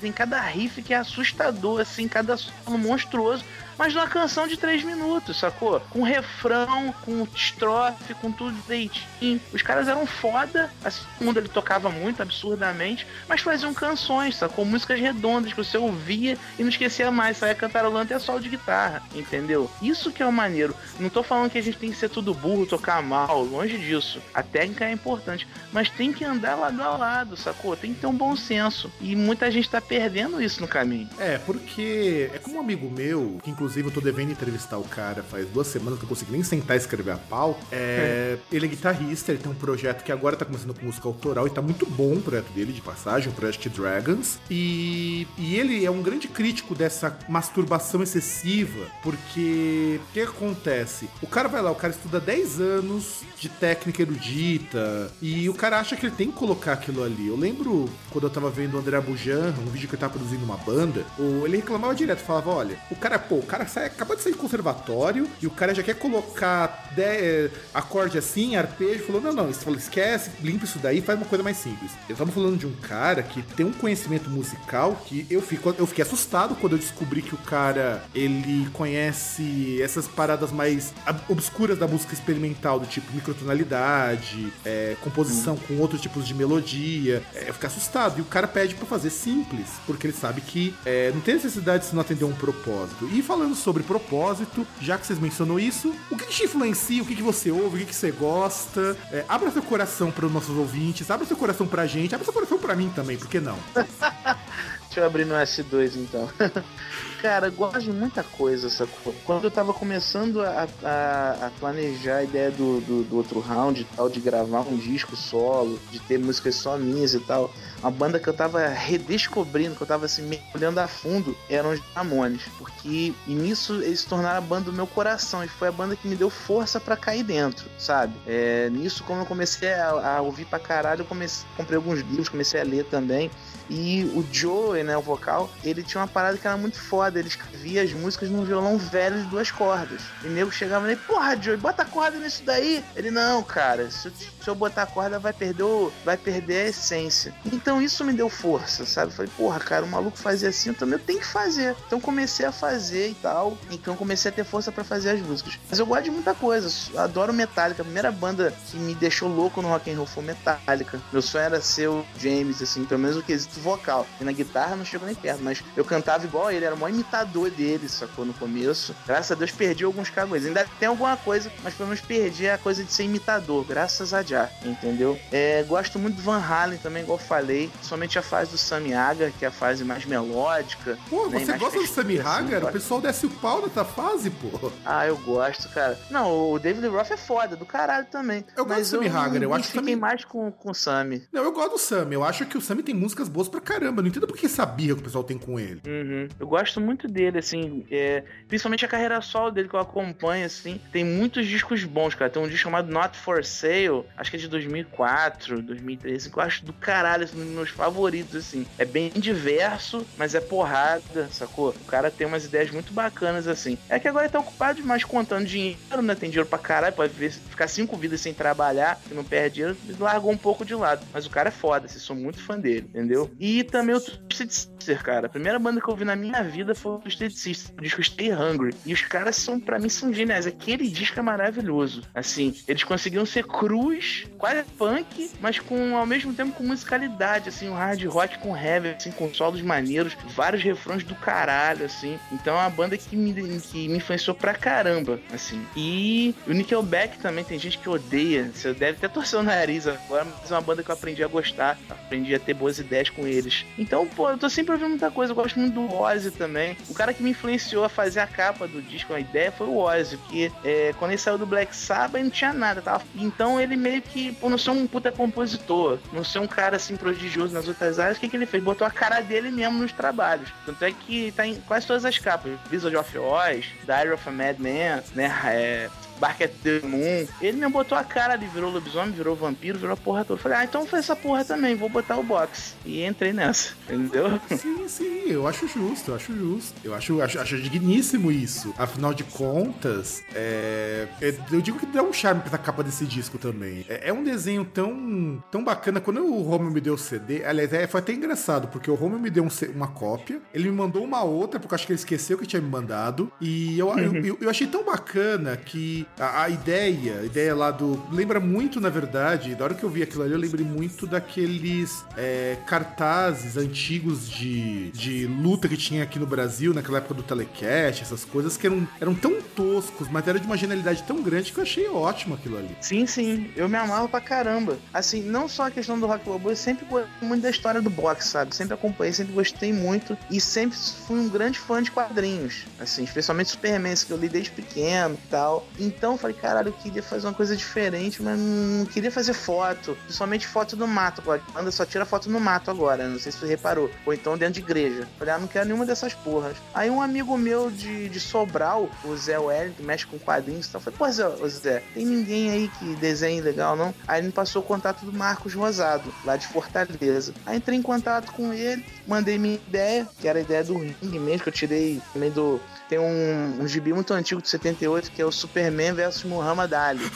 [0.00, 3.44] tem cada riff que é assustador, assim, cada solo monstruoso
[3.78, 5.80] mas numa canção de três minutos, sacou?
[5.90, 9.40] Com refrão, com estrofe, com tudo direitinho.
[9.52, 14.64] Os caras eram foda, assim, o mundo ele tocava muito, absurdamente, mas faziam canções, sacou?
[14.64, 19.02] Músicas redondas que você ouvia e não esquecia mais, saia cantarolando até solo de guitarra,
[19.14, 19.70] entendeu?
[19.80, 20.76] Isso que é o maneiro.
[20.98, 24.20] Não tô falando que a gente tem que ser tudo burro, tocar mal, longe disso.
[24.32, 27.76] A técnica é importante, mas tem que andar lado a lado, sacou?
[27.76, 28.92] Tem que ter um bom senso.
[29.00, 31.08] E muita gente tá perdendo isso no caminho.
[31.18, 34.82] É, porque é como um amigo meu, que inclusive Inclusive, eu tô devendo entrevistar o
[34.82, 37.60] cara faz duas semanas que eu consegui nem sentar e escrever a pau.
[37.70, 41.46] É, ele é guitarrista, ele tem um projeto que agora tá começando com música autoral
[41.46, 44.40] e tá muito bom o projeto dele, de passagem, o Project Dragons.
[44.50, 51.08] E, e ele é um grande crítico dessa masturbação excessiva, porque o que acontece?
[51.22, 55.78] O cara vai lá, o cara estuda 10 anos de técnica erudita e o cara
[55.78, 57.28] acha que ele tem que colocar aquilo ali.
[57.28, 60.44] Eu lembro quando eu tava vendo o André Bujan, um vídeo que ele tava produzindo
[60.44, 61.04] uma banda,
[61.44, 64.38] ele reclamava direto, falava: olha, o cara, pô, o cara sai, acabou de sair do
[64.38, 69.50] conservatório e o cara já quer colocar de, é, acorde assim, arpejo, falou, não, não,
[69.50, 71.90] esquece, limpa isso daí, faz uma coisa mais simples.
[72.08, 75.86] Eu tava falando de um cara que tem um conhecimento musical que eu, fico, eu
[75.86, 80.94] fiquei assustado quando eu descobri que o cara, ele conhece essas paradas mais
[81.28, 85.60] obscuras da música experimental, do tipo microtonalidade, é, composição hum.
[85.68, 87.22] com outros tipos de melodia.
[87.34, 88.18] É, eu fiquei assustado.
[88.18, 91.84] E o cara pede para fazer simples, porque ele sabe que é, não tem necessidade
[91.84, 93.06] se não atender um propósito.
[93.12, 97.02] E falando sobre propósito, já que vocês mencionou isso, o que, que te influencia?
[97.02, 97.76] O que, que você ouve?
[97.76, 98.96] O que, que você gosta?
[99.10, 102.32] É, abra seu coração para os nossos ouvintes, abra seu coração pra gente, abra seu
[102.32, 103.58] coração pra mim também, por que não?
[104.92, 106.28] Deixa eu abrir no S2 então.
[107.22, 109.14] Cara, gosto de muita coisa, sacou?
[109.24, 113.80] Quando eu tava começando a, a, a planejar a ideia do, do, do, outro round
[113.80, 117.50] e tal, de gravar um disco solo, de ter músicas só minhas e tal,
[117.80, 121.80] a banda que eu tava redescobrindo, que eu tava assim, olhando a fundo, eram os
[121.94, 122.42] Ramones.
[122.58, 125.42] Porque e nisso eles se tornaram a banda do meu coração.
[125.42, 128.12] E foi a banda que me deu força para cair dentro, sabe?
[128.26, 132.28] É, nisso, como eu comecei a, a ouvir pra caralho, eu comecei, comprei alguns livros,
[132.28, 133.30] comecei a ler também.
[133.74, 137.18] E o Joe, né, o vocal, ele tinha uma parada que era muito foda.
[137.18, 140.02] Ele escrevia as músicas num violão velho de duas cordas.
[140.22, 142.84] E nego chegava e porra, Joe, bota a corda nisso daí.
[142.94, 146.66] Ele, não, cara, se eu, se eu botar a corda vai perder, o, vai perder
[146.66, 147.32] a essência.
[147.50, 149.10] Então isso me deu força, sabe?
[149.10, 151.74] falei, porra, cara, o maluco fazia assim, eu também tenho que fazer.
[151.86, 153.56] Então comecei a fazer e tal.
[153.70, 155.58] Então comecei a ter força para fazer as músicas.
[155.70, 156.68] Mas eu gosto de muita coisa.
[157.00, 157.80] Adoro Metallica.
[157.80, 161.00] A primeira banda que me deixou louco no rock and roll foi Metallica.
[161.10, 164.06] Meu sonho era ser o James, assim, pelo menos o quesito vocal.
[164.20, 166.92] E na guitarra não chegou nem perto, mas eu cantava igual ele, era o maior
[166.92, 168.24] imitador dele, sacou?
[168.24, 168.94] No começo.
[169.06, 170.44] Graças a Deus perdi alguns cagões.
[170.44, 174.22] Ainda tem alguma coisa, mas pelo menos perdi a coisa de ser imitador, graças a
[174.22, 175.18] já, entendeu?
[175.30, 177.70] É, gosto muito do Van Halen também, igual falei.
[177.82, 180.98] Somente a fase do Sammy Hagar, que é a fase mais melódica.
[181.08, 182.64] Pô, né, você gosta do Sammy assim, Hagar?
[182.64, 184.72] O pessoal desce o pau nessa fase, pô.
[184.84, 185.98] Ah, eu gosto, cara.
[186.10, 188.44] Não, o David Roth é foda, do caralho também.
[188.56, 189.78] Eu gosto do Sammy Hagar, eu acho que.
[189.78, 191.26] Fiquei mais com, com o Sammy.
[191.32, 192.14] Não, eu gosto do Sammy.
[192.14, 194.02] Eu acho que o Sammy tem músicas boas pra caramba.
[194.02, 195.80] Não entendo por que essa birra que o pessoal tem com ele.
[195.86, 196.28] Uhum.
[196.38, 197.84] Eu gosto muito dele, assim.
[197.90, 198.22] É...
[198.48, 200.80] Principalmente a carreira solo dele que eu acompanho, assim.
[200.92, 202.30] Tem muitos discos bons, cara.
[202.30, 206.42] Tem um disco chamado Not For Sale, acho que é de 2004, 2013, que eu
[206.42, 208.66] acho do caralho, assim, dos meus favoritos, assim.
[208.78, 211.70] É bem diverso, mas é porrada, sacou?
[211.70, 213.78] O cara tem umas ideias muito bacanas, assim.
[213.88, 216.14] É que agora ele tá ocupado demais contando dinheiro, né?
[216.14, 220.30] Tem dinheiro pra caralho, pode ficar cinco vidas sem trabalhar, que não perde dinheiro, largou
[220.30, 221.04] um pouco de lado.
[221.12, 223.30] Mas o cara é foda, assim, sou muito fã dele, entendeu?
[223.38, 225.26] E também o Twisted Sister, cara.
[225.26, 228.02] A primeira banda que eu vi na minha vida foi o Twisted Sister, o disco
[228.02, 228.74] Stay Hungry.
[228.84, 230.46] E os caras são, para mim, são geniais.
[230.46, 232.02] Aquele disco é maravilhoso.
[232.14, 237.68] Assim, eles conseguiram ser cruz, quase punk, mas com, ao mesmo tempo, com musicalidade, assim,
[237.68, 242.18] um hard rock com heavy, assim, com solos maneiros, vários refrões do caralho, assim.
[242.32, 245.64] Então é uma banda que me, que me influenciou pra caramba, assim.
[245.76, 248.50] E o Nickelback também, tem gente que odeia.
[248.52, 251.28] Você deve até torcer o nariz agora, mas é uma banda que eu aprendi a
[251.28, 251.78] gostar.
[251.88, 253.64] Aprendi a ter boas ideias com eles.
[253.78, 255.32] Então, pô, eu tô sempre ouvindo muita coisa.
[255.32, 256.76] Eu gosto muito do Ozzy também.
[256.88, 259.76] O cara que me influenciou a fazer a capa do disco, a ideia, foi o
[259.76, 260.16] Ozzy.
[260.16, 262.82] Porque é, quando ele saiu do Black Sabbath, não tinha nada.
[262.82, 263.04] Tava...
[263.14, 266.96] Então ele meio que, por não ser um puta compositor, não ser um cara assim
[266.96, 268.62] prodigioso nas outras áreas, o que, que ele fez?
[268.62, 270.48] Botou a cara dele mesmo nos trabalhos.
[270.64, 272.52] Tanto é que tá em quase todas as capas.
[272.70, 275.32] Wizard of Oz, Diary of a Madman, né?
[275.46, 275.90] É,
[276.22, 277.26] Bark at the Moon.
[277.40, 280.40] Ele me botou a cara ali, virou lobisomem, virou vampiro, virou a porra toda.
[280.40, 282.76] falei, ah, então foi essa porra também, vou botar o box.
[282.86, 284.40] E entrei nessa, entendeu?
[284.56, 286.80] Sim, sim, eu acho justo, eu acho justo.
[286.84, 288.72] Eu acho, acho, acho digníssimo isso.
[288.78, 293.36] Afinal de contas, é, é, eu digo que dá um charme pra capa desse disco
[293.36, 293.84] também.
[293.88, 296.00] É, é, um desenho tão, tão bacana.
[296.00, 299.18] Quando o Romeo me deu o CD, aliás, é, foi até engraçado, porque o Romeo
[299.18, 301.98] me deu um, uma cópia, ele me mandou uma outra, porque eu acho que ele
[301.98, 303.32] esqueceu que tinha me mandado.
[303.40, 303.98] E eu, uhum.
[303.98, 308.02] eu, eu, eu achei tão bacana que a, a, ideia, a ideia lá do.
[308.10, 312.04] Lembra muito, na verdade, da hora que eu vi aquilo ali, eu lembrei muito daqueles
[312.16, 318.02] é, cartazes antigos de, de luta que tinha aqui no Brasil, naquela época do telecast,
[318.02, 321.58] essas coisas que eram, eram tão toscos, mas era de uma genialidade tão grande que
[321.58, 322.76] eu achei ótimo aquilo ali.
[322.80, 324.78] Sim, sim, eu me amava pra caramba.
[324.92, 327.90] Assim, não só a questão do rock balboa, eu sempre gostei muito da história do
[327.90, 328.54] boxe, sabe?
[328.54, 333.50] Sempre acompanhei, sempre gostei muito e sempre fui um grande fã de quadrinhos, assim, especialmente
[333.50, 335.66] Superman, que eu li desde pequeno e tal.
[335.96, 339.96] Então eu falei, caralho, eu queria fazer uma coisa diferente, mas não queria fazer foto.
[340.04, 341.22] Principalmente foto do mato.
[341.30, 343.90] A banda só tira foto no mato agora, não sei se você reparou.
[344.04, 345.08] Ou então dentro de igreja.
[345.18, 346.56] Falei, ah, não quero nenhuma dessas porras.
[346.74, 350.70] Aí um amigo meu de, de Sobral, o Zé Wellington, que mexe com quadrinhos e
[350.70, 353.94] tal, falei, pô, Zé, Zé, tem ninguém aí que desenhe legal, não?
[354.06, 357.34] Aí ele me passou o contato do Marcos Rosado, lá de Fortaleza.
[357.46, 361.18] Aí entrei em contato com ele, mandei minha ideia, que era a ideia do ringue
[361.18, 362.60] mesmo, que eu tirei também do.
[362.92, 367.10] Tem um, um gibi muito antigo de 78 que é o Superman versus Muhammad Ali.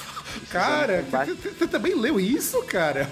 [0.51, 3.07] Cara, você também leu isso, cara?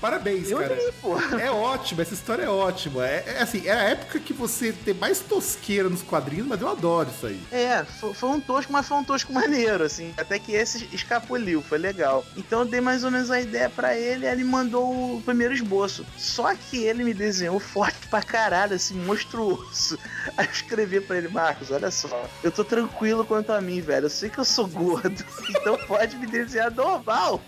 [0.00, 0.74] Parabéns, eu cara.
[0.74, 1.18] Li, pô.
[1.38, 3.06] É ótimo, essa história é ótima.
[3.06, 6.68] É, é, assim, é a época que você tem mais tosqueira nos quadrinhos, mas eu
[6.68, 7.40] adoro isso aí.
[7.52, 10.14] É, foi, foi, um tosco, mas foi um tosco maneiro, assim.
[10.16, 12.24] Até que esse escapuliu, foi legal.
[12.36, 16.06] Então eu dei mais ou menos a ideia para ele, ele mandou o primeiro esboço.
[16.16, 19.98] Só que ele me desenhou forte pra caralho, assim, monstruoso.
[20.36, 24.06] Aí eu escrevi pra ele, Marcos, olha só, eu tô tranquilo quanto a mim, velho.
[24.06, 27.42] Eu sei que eu sou gordo, então pode me desenhar normal.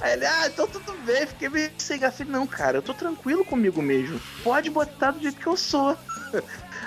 [0.00, 2.24] Aí ele, ah, então tudo bem, fiquei meio sem gafe.
[2.24, 4.20] Não, cara, eu tô tranquilo comigo mesmo.
[4.42, 5.96] Pode botar do jeito que eu sou.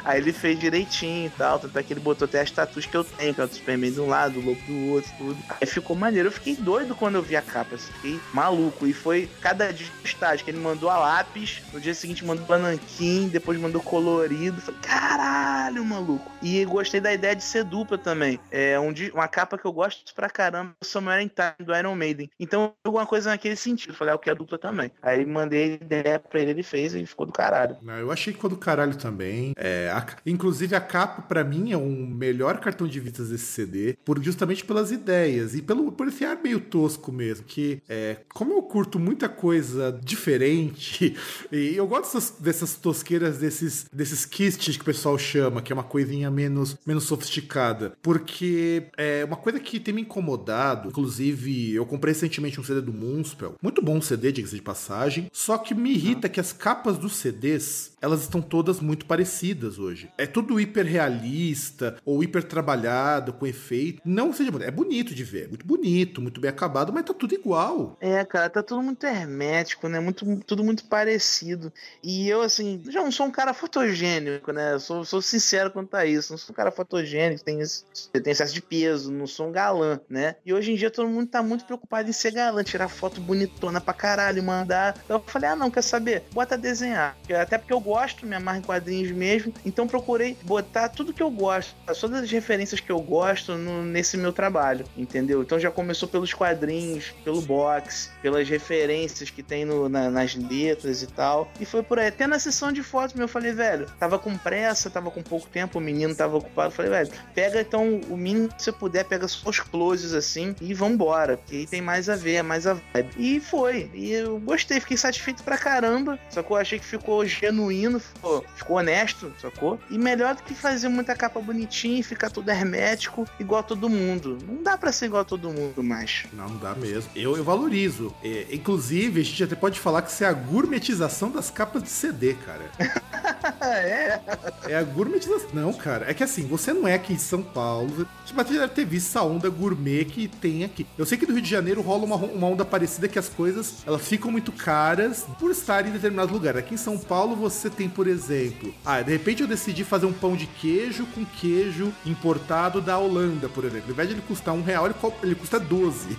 [0.08, 2.96] Aí ele fez direitinho e tal, tanto é que ele botou até as tatuas que
[2.96, 5.38] eu tenho, que é o Superman de um lado, o Lobo do outro, tudo.
[5.60, 6.30] Aí ficou maneiro.
[6.30, 8.88] Eu fiquei doido quando eu vi a capa, assim, fiquei maluco.
[8.88, 13.28] E foi cada dia estágio que ele mandou a lápis, no dia seguinte mandou bananquim,
[13.28, 14.62] depois mandou colorido.
[14.62, 16.32] Falei, caralho, maluco.
[16.42, 18.40] E gostei da ideia de ser dupla também.
[18.50, 22.30] É um, uma capa que eu gosto pra caramba, Samuel em Time do Iron Maiden.
[22.40, 23.94] Então, alguma coisa naquele sentido.
[23.94, 24.90] Falei, ah, eu quero dupla também.
[25.02, 27.76] Aí mandei ideia pra ele, ele fez e ficou do caralho.
[27.82, 29.54] Não, eu achei que ficou do caralho também.
[29.58, 33.98] É, a, inclusive, a capa, para mim, é um melhor cartão de visitas desse CD,
[34.06, 37.46] por, justamente pelas ideias e pelo, por esse ar meio tosco mesmo.
[37.46, 41.16] Que, é, como eu curto muita coisa diferente,
[41.52, 45.76] e eu gosto dessas, dessas tosqueiras, desses, desses kists que o pessoal chama, que é
[45.76, 47.98] uma coisinha menos, menos sofisticada.
[48.02, 52.94] Porque é uma coisa que tem me incomodado, inclusive, eu comprei recentemente um CD do
[52.94, 57.16] Moonspell, muito bom CD, diga-se de passagem, só que me irrita que as capas dos
[57.16, 60.12] CDs, elas estão todas muito parecidas hoje.
[60.18, 64.02] É tudo hiper realista ou hiper trabalhado, com efeito.
[64.06, 67.98] Não seja é bonito de ver, muito bonito, muito bem acabado, mas tá tudo igual.
[68.00, 70.00] É, cara, tá tudo muito hermético, né?
[70.00, 71.72] Muito, tudo muito parecido.
[72.04, 74.78] E eu, assim, já não sou um cara fotogênico, né?
[74.80, 76.32] Sou, sou sincero quanto a isso.
[76.34, 80.36] Não sou um cara fotogênico, tem, tem excesso de peso, não sou um galã, né?
[80.46, 83.82] E hoje em dia todo mundo tá muito preocupado em ser galã, tirar foto bonitona
[83.82, 84.98] pra caralho, mandar.
[85.04, 86.24] Então eu falei, ah, não, quer saber?
[86.32, 87.18] Bota desenhar.
[87.30, 89.54] Até porque eu gosto, me amarro em quadrinhos mesmo.
[89.66, 94.18] Então procurei botar tudo que eu gosto, todas as referências que eu gosto no, nesse
[94.18, 95.42] meu trabalho, entendeu?
[95.42, 101.02] Então já começou pelos quadrinhos, pelo box, pelas referências que tem no, na, nas letras
[101.02, 101.50] e tal.
[101.62, 102.08] E foi por aí.
[102.08, 105.48] Até na sessão de fotos, meu, eu falei, velho, tava com pressa, tava com pouco
[105.48, 106.68] tempo, o menino tava ocupado.
[106.68, 110.56] Eu falei, velho, pega então o mínimo que você puder, pega só os closes assim
[110.60, 111.38] e vambora.
[111.38, 113.10] Porque aí tem mais a ver, é mais a vibe.
[113.18, 113.90] E foi.
[113.94, 116.20] E eu gostei, fiquei satisfeito pra caramba.
[116.30, 119.80] Só que eu achei que ficou genuíno, ficou, ficou honesto, sacou?
[119.90, 123.90] E melhor do que fazer muita capa bonitinha e ficar tudo hermético, igual a todo
[123.90, 124.38] mundo.
[124.46, 126.26] Não dá pra ser igual a todo mundo mais.
[126.34, 127.10] Não, não dá mesmo.
[127.16, 128.14] Eu, eu valorizo.
[128.24, 131.90] É, inclusive, a gente até pode falar que isso é a gourmetização das capas de
[131.90, 132.72] CD, cara.
[133.62, 134.20] é.
[134.68, 135.50] É a gourmetização.
[135.54, 136.10] Não, cara.
[136.10, 138.08] É que assim, você não é aqui em São Paulo.
[138.26, 140.86] Você deve ter visto essa onda gourmet que tem aqui.
[140.98, 143.76] Eu sei que no Rio de Janeiro rola uma, uma onda parecida que as coisas
[143.86, 146.60] elas ficam muito caras por estar em determinados lugares.
[146.60, 150.14] Aqui em São Paulo você tem, por exemplo, ah, de repente eu decidi fazer um
[150.14, 153.86] pão de queijo com queijo importado da Holanda, por exemplo.
[153.88, 156.18] Ao invés de ele custar um real, ele, ele custa 12.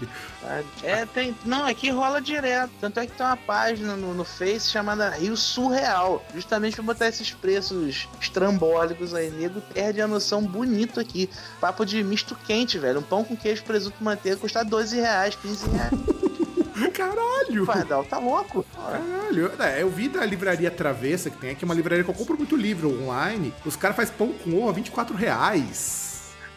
[0.83, 1.37] É, tem.
[1.45, 2.71] Não, aqui rola direto.
[2.81, 6.25] Tanto é que tem uma página no, no Face chamada Rio Surreal.
[6.35, 9.31] Justamente pra botar esses preços estrambólicos aí.
[9.31, 11.29] Nego perde a noção bonito aqui.
[11.61, 13.01] Papo de misto quente, velho.
[13.01, 15.93] Um pão com queijo, presunto e manteiga custa 12 reais, 15 reais.
[16.93, 17.67] Caralho!
[17.67, 18.65] Pardal, tá louco?
[18.75, 19.53] Caralho.
[19.59, 22.57] É, eu vi da livraria Travessa, que tem aqui uma livraria que eu compro muito
[22.57, 23.53] livro online.
[23.65, 26.08] Os caras fazem pão com ovo a 24 reais.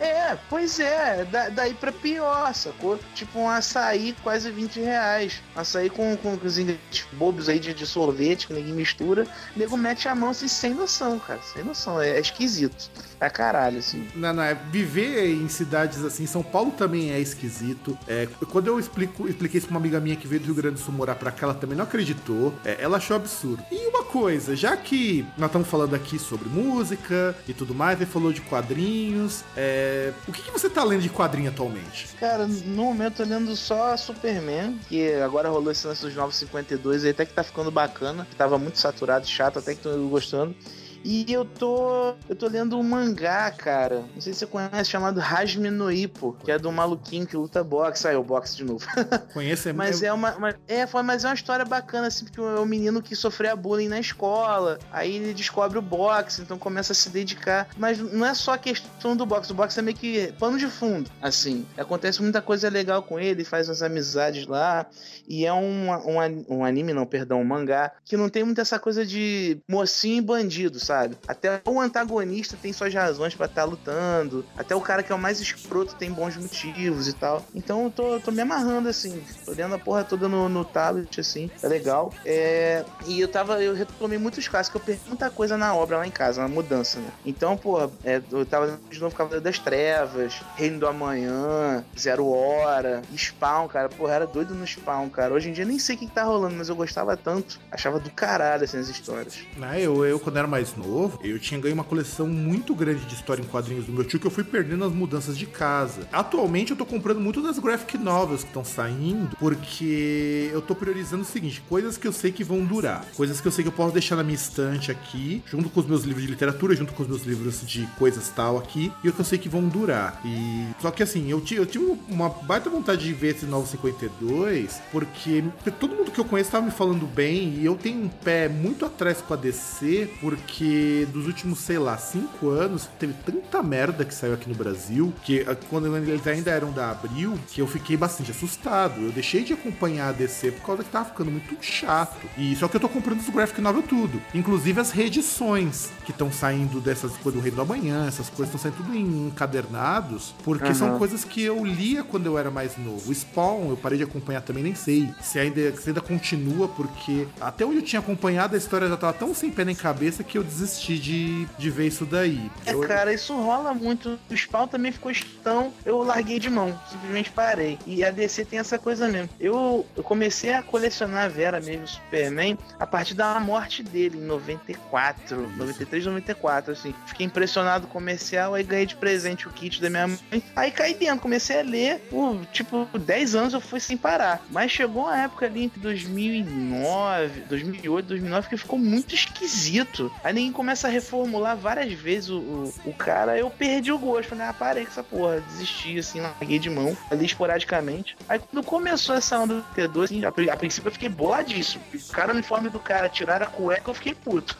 [0.02, 3.00] É, pois é, da, daí pra pior, sacou?
[3.14, 5.44] Tipo um açaí quase 20 reais.
[5.56, 9.28] Açaí com, com, os ingredientes bobos aí de, de sorvete que ninguém mistura.
[9.56, 11.40] O nego mete a mão assim sem noção, cara.
[11.54, 12.02] Sem noção.
[12.02, 12.90] É, é esquisito.
[13.20, 14.08] É caralho, assim.
[14.16, 17.96] Não, não, é, viver em cidades assim, São Paulo também é esquisito.
[18.08, 20.76] É, quando eu explico, expliquei isso pra uma amiga minha que veio do Rio Grande
[20.76, 22.52] do Sul morar pra cá, ela também não acreditou.
[22.66, 23.64] É, ela achou absurdo.
[23.72, 28.10] E uma coisa, já que nós estamos falando aqui sobre música e tudo mais, ele
[28.10, 29.44] falou de quadrinhos.
[29.56, 29.91] É,
[30.28, 32.08] o que, que você tá lendo de quadrinho atualmente?
[32.20, 37.06] Cara, no momento eu tô lendo só Superman, que agora rolou esse lance dos 952
[37.06, 38.28] aí, até que tá ficando bacana.
[38.38, 40.56] Tava muito saturado, chato, até que tô gostando.
[41.04, 42.14] E eu tô.
[42.30, 44.04] Eu tô lendo um mangá, cara.
[44.14, 47.64] Não sei se você conhece, chamado Hajime no Ippo, que é do maluquinho que luta
[47.64, 48.08] boxe.
[48.08, 48.86] Aí, o boxe de novo.
[49.34, 52.40] Conheço, é Mas é uma, uma- É, foi, mas é uma história bacana, assim, porque
[52.40, 54.78] é um menino que sofreu bullying na escola.
[54.92, 57.68] Aí ele descobre o boxe, então começa a se dedicar.
[57.78, 59.52] Mas não é só a questão do boxe.
[59.52, 61.66] O boxe é meio que pano de fundo, assim.
[61.78, 64.86] Acontece muita coisa legal com ele, faz umas amizades lá.
[65.28, 68.78] E é um, um, um anime, não, perdão, um mangá, que não tem muito essa
[68.78, 70.91] coisa de mocinho e bandido, sabe?
[71.28, 74.46] Até o antagonista tem suas razões pra estar lutando.
[74.58, 77.46] Até o cara que é o mais escroto tem bons motivos e tal.
[77.56, 79.24] Então eu tô, tô me amarrando, assim.
[79.46, 81.50] Tô lendo a porra toda no, no tablet, assim.
[81.62, 82.14] É legal.
[82.26, 82.84] É...
[83.06, 86.12] E eu tava, eu retomei muitos clássicos, eu perdi muita coisa na obra lá em
[86.12, 87.12] casa, na mudança, né?
[87.26, 93.02] Então, pô, é, eu tava de novo Cavaleiro das Trevas, Reino do Amanhã, Zero Hora,
[93.16, 93.90] Spawn, cara.
[93.90, 95.34] Porra, era doido no Spawn, cara.
[95.34, 97.60] Hoje em dia nem sei o que, que tá rolando, mas eu gostava tanto.
[97.72, 99.40] Achava do caralho, assim, as histórias.
[99.56, 103.16] Né, eu, eu, quando era mais novo, eu tinha ganho uma coleção muito grande de
[103.16, 106.08] história em quadrinhos do meu tio que eu fui perdendo nas mudanças de casa.
[106.12, 111.24] Atualmente eu tô comprando muito das graphic novels que estão saindo, porque eu tô priorizando
[111.24, 113.74] o seguinte: coisas que eu sei que vão durar, coisas que eu sei que eu
[113.74, 117.04] posso deixar na minha estante aqui, junto com os meus livros de literatura, junto com
[117.04, 120.22] os meus livros de coisas tal aqui, e o que eu sei que vão durar.
[120.26, 124.82] E só que assim, eu, eu tive uma baita vontade de ver esse novo 52,
[124.92, 125.44] porque
[125.80, 128.86] todo mundo que eu conheço tava me falando bem, e eu tenho um pé muito
[128.86, 130.71] atrás com a DC, porque
[131.12, 135.42] dos últimos, sei lá, cinco anos, teve tanta merda que saiu aqui no Brasil, que
[135.48, 139.02] ah, quando eles ainda eram da Abril, que eu fiquei bastante assustado.
[139.02, 142.28] Eu deixei de acompanhar a DC por causa que tava ficando muito chato.
[142.38, 144.22] E só que eu tô comprando os graphic novel tudo.
[144.34, 148.60] Inclusive as reedições que estão saindo dessas coisas do Rei do Amanhã, essas coisas estão
[148.60, 150.98] saindo tudo em encadernados, porque são Aham.
[150.98, 153.12] coisas que eu lia quando eu era mais novo.
[153.12, 157.28] O Spawn, eu parei de acompanhar também, nem sei se ainda, se ainda continua, porque
[157.40, 160.38] até onde eu tinha acompanhado a história já tava tão sem pé nem cabeça que
[160.38, 162.50] eu desisti de, de ver isso daí.
[162.66, 164.20] É, Eu- cara, isso rola muito.
[164.30, 167.78] O Spawn também ficou estão, eu larguei de mão, simplesmente parei.
[167.86, 169.30] E a DC tem essa coisa mesmo.
[169.40, 174.22] Eu, eu comecei a colecionar a Vera mesmo, Superman, a partir da morte dele, em
[174.22, 176.94] 94, 93, 94, assim.
[177.06, 180.44] Fiquei impressionado com o comercial, aí ganhei de presente o kit da minha mãe.
[180.56, 184.44] Aí caí dentro, comecei a ler, por, tipo, 10 anos eu fui sem parar.
[184.50, 190.12] Mas chegou uma época ali entre 2009, 2008, 2009 que ficou muito esquisito.
[190.24, 194.30] Aí começa a reformular várias vezes o, o, o cara, eu perdi o gosto.
[194.30, 198.16] Falei, ah, parei com essa porra, desisti, assim, larguei de mão, ali esporadicamente.
[198.28, 201.84] Aí quando começou essa onda do T2, assim, a, a princípio eu fiquei boladíssimo.
[201.94, 204.58] O cara, o uniforme do cara, tiraram a cueca, eu fiquei puto.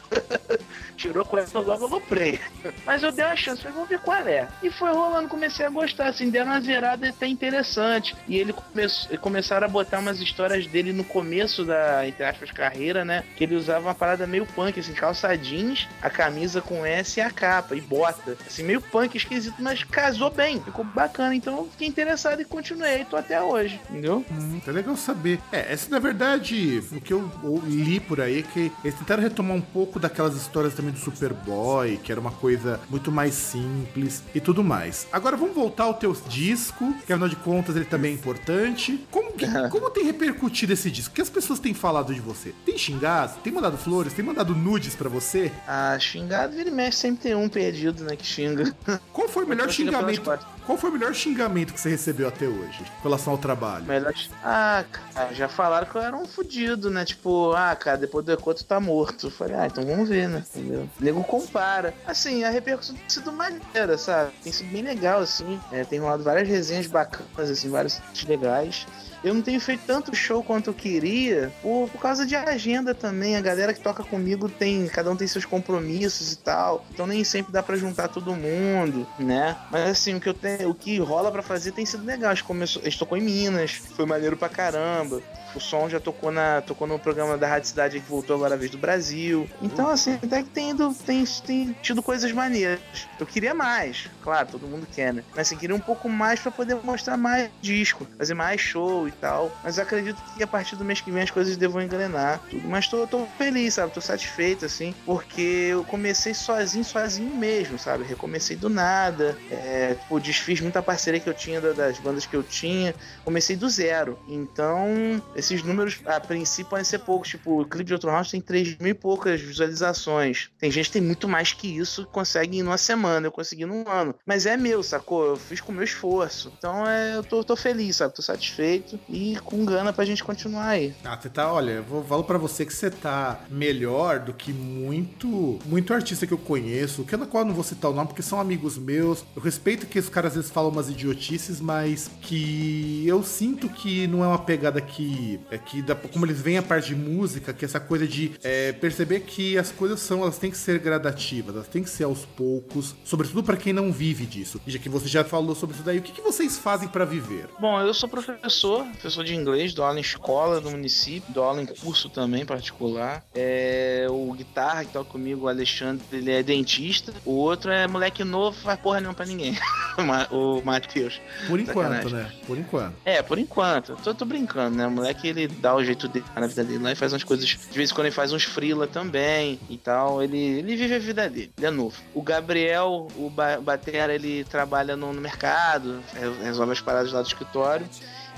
[0.96, 2.40] Tirou a cueca, logo eu loprei.
[2.84, 4.48] Mas eu dei uma chance, falei, vamos ver qual é.
[4.62, 8.14] E foi rolando, comecei a gostar, assim, deram uma zerada até interessante.
[8.28, 13.04] E ele começou, começaram a botar umas histórias dele no começo da, entre aspas, carreira,
[13.04, 13.24] né?
[13.36, 15.28] Que ele usava uma parada meio punk, assim, calça
[15.74, 18.36] jeans, a camisa com S e a capa, e bota.
[18.46, 21.34] Assim, meio punk, esquisito, mas casou bem, ficou bacana.
[21.34, 24.24] Então eu fiquei interessado e continuei, tô até hoje, entendeu?
[24.30, 25.38] Hum, é legal saber.
[25.50, 27.30] É, essa na verdade, o que eu
[27.64, 31.98] li por aí é que eles tentaram retomar um pouco daquelas histórias também do Superboy,
[32.02, 35.06] que era uma coisa muito mais simples e tudo mais.
[35.12, 39.04] Agora vamos voltar ao teu disco, que afinal de contas ele também é importante.
[39.10, 41.12] Como, que- como tem repercutido esse disco?
[41.12, 42.54] O que as pessoas têm falado de você?
[42.64, 43.38] Tem xingado?
[43.42, 44.12] Tem mandado flores?
[44.12, 45.50] Tem mandado nudes pra você?
[45.66, 48.74] Ah, xingado, vira e mexe, sempre tem um perdido, né, que xinga.
[49.12, 50.38] Qual foi o melhor xingamento?
[50.66, 53.84] Qual foi o melhor xingamento que você recebeu até hoje, em relação ao trabalho?
[53.84, 54.12] Melhor.
[54.44, 57.04] Ah, cara, já falaram que eu era um fudido, né?
[57.04, 59.26] Tipo, ah, cara, depois do Eco tu tá morto.
[59.26, 60.44] Eu falei, ah, então vamos ver, né?
[60.54, 60.88] Entendeu?
[61.00, 61.94] O nego compara.
[62.06, 64.32] Assim, a repercussão tem sido maneira, sabe?
[64.42, 65.60] Tem sido bem legal, assim.
[65.72, 68.86] É, tem rolado várias resenhas bacanas, assim, vários sites legais.
[69.24, 73.36] Eu não tenho feito tanto show quanto eu queria por, por causa de agenda também.
[73.36, 74.86] A galera que toca comigo tem.
[74.88, 76.84] Cada um tem seus compromissos e tal.
[76.90, 79.56] Então nem sempre dá pra juntar todo mundo, né?
[79.70, 82.30] Mas assim, o que eu tenho, o que rola pra fazer tem sido legal.
[82.30, 85.22] A gente, começou, a gente tocou em Minas, foi maneiro pra caramba.
[85.54, 88.56] O som já tocou, na, tocou no programa da Rádio Cidade que voltou agora a
[88.58, 89.48] vez do Brasil.
[89.60, 92.80] Então, assim, até que tem, ido, tem, tem tido coisas maneiras.
[93.20, 95.22] Eu queria mais, claro, todo mundo quer, né?
[95.30, 99.58] Mas assim, queria um pouco mais pra poder mostrar mais disco, fazer mais show tal.
[99.62, 102.42] Mas acredito que a partir do mês que vem as coisas devam engrenar.
[102.48, 102.68] Tudo.
[102.68, 103.92] Mas tô, tô feliz, sabe?
[103.92, 105.40] Tô satisfeito, assim, porque
[105.70, 108.04] eu comecei sozinho, sozinho mesmo, sabe?
[108.04, 109.40] Recomecei do nada.
[109.48, 112.96] É, tipo, des- desfiz muita parceria que eu tinha das bandas que eu tinha.
[113.22, 114.18] Comecei do zero.
[114.26, 117.28] Então, esses números, a princípio, podem ser poucos.
[117.28, 120.50] Tipo, o clipe de Outro House tem 3 mil e poucas visualizações.
[120.58, 123.26] Tem gente que tem muito mais que isso, consegue em uma semana.
[123.26, 124.14] Eu consegui num ano.
[124.26, 125.24] Mas é meu, sacou?
[125.26, 126.52] Eu fiz com o meu esforço.
[126.56, 128.14] Então, é, eu tô, tô feliz, sabe?
[128.14, 130.94] Tô satisfeito e com gana pra gente continuar aí.
[131.04, 134.52] Ah, você tá, olha, eu vou, falo pra você que você tá melhor do que
[134.52, 138.08] muito, muito artista que eu conheço, que na qual eu não vou citar o nome
[138.08, 139.24] porque são amigos meus.
[139.34, 144.06] Eu respeito que os caras às vezes falam umas idiotices, mas que eu sinto que
[144.06, 147.52] não é uma pegada que, é que da, como eles veem a parte de música,
[147.52, 151.54] que essa coisa de é, perceber que as coisas são, elas têm que ser gradativas,
[151.54, 154.60] elas têm que ser aos poucos, sobretudo para quem não vive disso.
[154.66, 157.04] E já que você já falou sobre isso daí, o que, que vocês fazem para
[157.04, 157.48] viver?
[157.60, 161.62] Bom, eu sou professor, professor de inglês, dou aula em escola do município, dou aula
[161.62, 163.24] em curso também particular.
[163.34, 167.12] É, o guitarra que toca comigo, o Alexandre, ele é dentista.
[167.24, 169.58] O outro é moleque novo, faz porra nenhuma pra ninguém.
[170.30, 171.20] o Matheus.
[171.46, 172.32] Por enquanto, né?
[172.46, 172.94] Por enquanto.
[173.04, 173.96] É, por enquanto.
[174.02, 174.86] Tô, tô brincando, né?
[174.86, 177.46] O moleque ele dá o jeito dele na vida dele lá e faz umas coisas.
[177.46, 180.22] De vez em quando ele faz uns frila também e tal.
[180.22, 181.52] Ele, ele vive a vida dele.
[181.56, 181.96] Ele é novo.
[182.14, 186.00] O Gabriel, o Batera, ele trabalha no, no mercado,
[186.42, 187.86] resolve as paradas lá do escritório.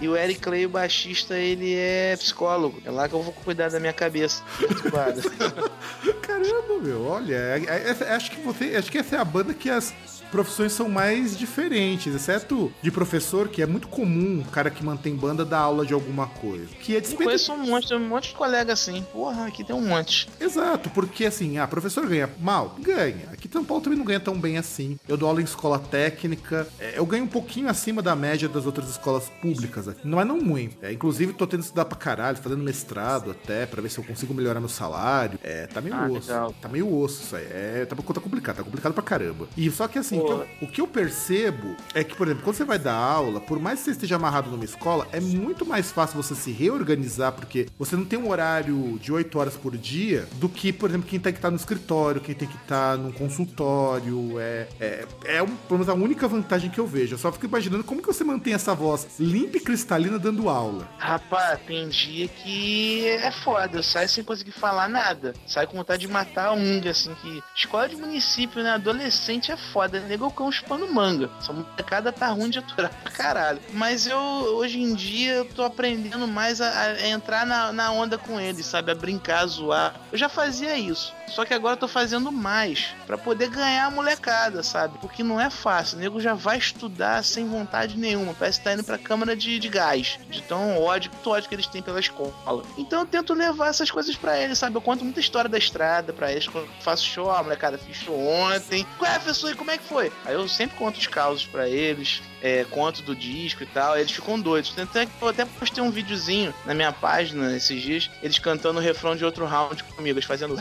[0.01, 2.80] E o Eric Clay, o baixista, ele é psicólogo.
[2.84, 4.42] É lá que eu vou cuidar da minha cabeça.
[6.20, 7.62] Caramba, meu, olha, é,
[8.01, 9.95] é, acho que você, acho que essa é a banda que as
[10.35, 15.14] profissões são mais diferentes, exceto de professor, que é muito comum o cara que mantém
[15.14, 16.66] banda dar aula de alguma coisa.
[16.80, 19.07] Que é Eu conheço um monte, um monte de colega assim.
[19.12, 20.28] Porra, aqui tem um monte.
[20.41, 22.74] Exato, porque assim, ah, professor ganha mal?
[22.80, 23.28] Ganha.
[23.32, 24.99] Aqui em São Paulo também não ganha tão bem assim.
[25.07, 28.66] Eu dou aula em escola técnica, é, eu ganho um pouquinho acima da média das
[28.66, 30.01] outras escolas públicas aqui.
[30.05, 30.70] Não é não ruim.
[30.82, 34.05] É, inclusive, tô tendo que estudar pra caralho, fazendo mestrado até, pra ver se eu
[34.05, 35.39] consigo melhorar meu salário.
[35.45, 36.28] É, tá meio ah, osso.
[36.28, 36.55] Legal.
[36.61, 37.47] Tá meio osso isso aí.
[37.53, 39.47] É, tá, tá complicado, tá complicado pra caramba.
[39.57, 42.64] E só que assim, então, o que eu percebo é que, por exemplo, quando você
[42.64, 46.22] vai dar aula, por mais que você esteja amarrado numa escola, é muito mais fácil
[46.22, 50.49] você se reorganizar, porque você não tem um horário de 8 horas por dia do
[50.49, 54.39] que, por exemplo, quem tem que estar no escritório, quem tem que estar num consultório.
[54.39, 57.14] É, é, é um, pelo menos a única vantagem que eu vejo.
[57.14, 60.89] Eu só fico imaginando como que você mantém essa voz limpa e cristalina dando aula.
[60.99, 65.35] Rapaz, tem dia que é foda, eu saio sem conseguir falar nada.
[65.47, 67.43] Saio com vontade de matar um, assim, que.
[67.55, 68.70] Escola de município, né?
[68.70, 70.01] Adolescente é foda.
[70.15, 71.29] Nego cão chupando manga.
[71.41, 73.61] Essa molecada tá ruim de aturar pra caralho.
[73.73, 78.17] Mas eu, hoje em dia, eu tô aprendendo mais a, a entrar na, na, onda
[78.17, 78.93] com eles, sabe?
[78.93, 79.95] A brincar, a zoar.
[80.12, 81.12] Eu já fazia isso.
[81.27, 84.99] Só que agora eu tô fazendo mais para poder ganhar a molecada, sabe?
[85.01, 85.97] Porque não é fácil.
[85.97, 88.35] O nego já vai estudar sem vontade nenhuma.
[88.35, 90.19] Parece que tá indo pra câmara de, de gás.
[90.31, 92.62] De tão ódio, tão ódio que eles têm pela escola.
[92.79, 94.77] Então eu tento levar essas coisas para eles, sabe?
[94.77, 96.47] Eu conto muita história da estrada para eles.
[96.47, 98.87] Quando faço show, a molecada fiz show ontem.
[98.97, 99.51] Qual é, professor?
[99.51, 100.03] E como é que foi?
[100.24, 103.96] Aí eu sempre conto os causos para eles, é, conto do disco e tal.
[103.98, 104.74] Eles ficam doidos.
[104.78, 109.16] Até, eu até postei um videozinho na minha página esses dias, eles cantando o refrão
[109.16, 110.57] de outro round comigo, eles fazendo.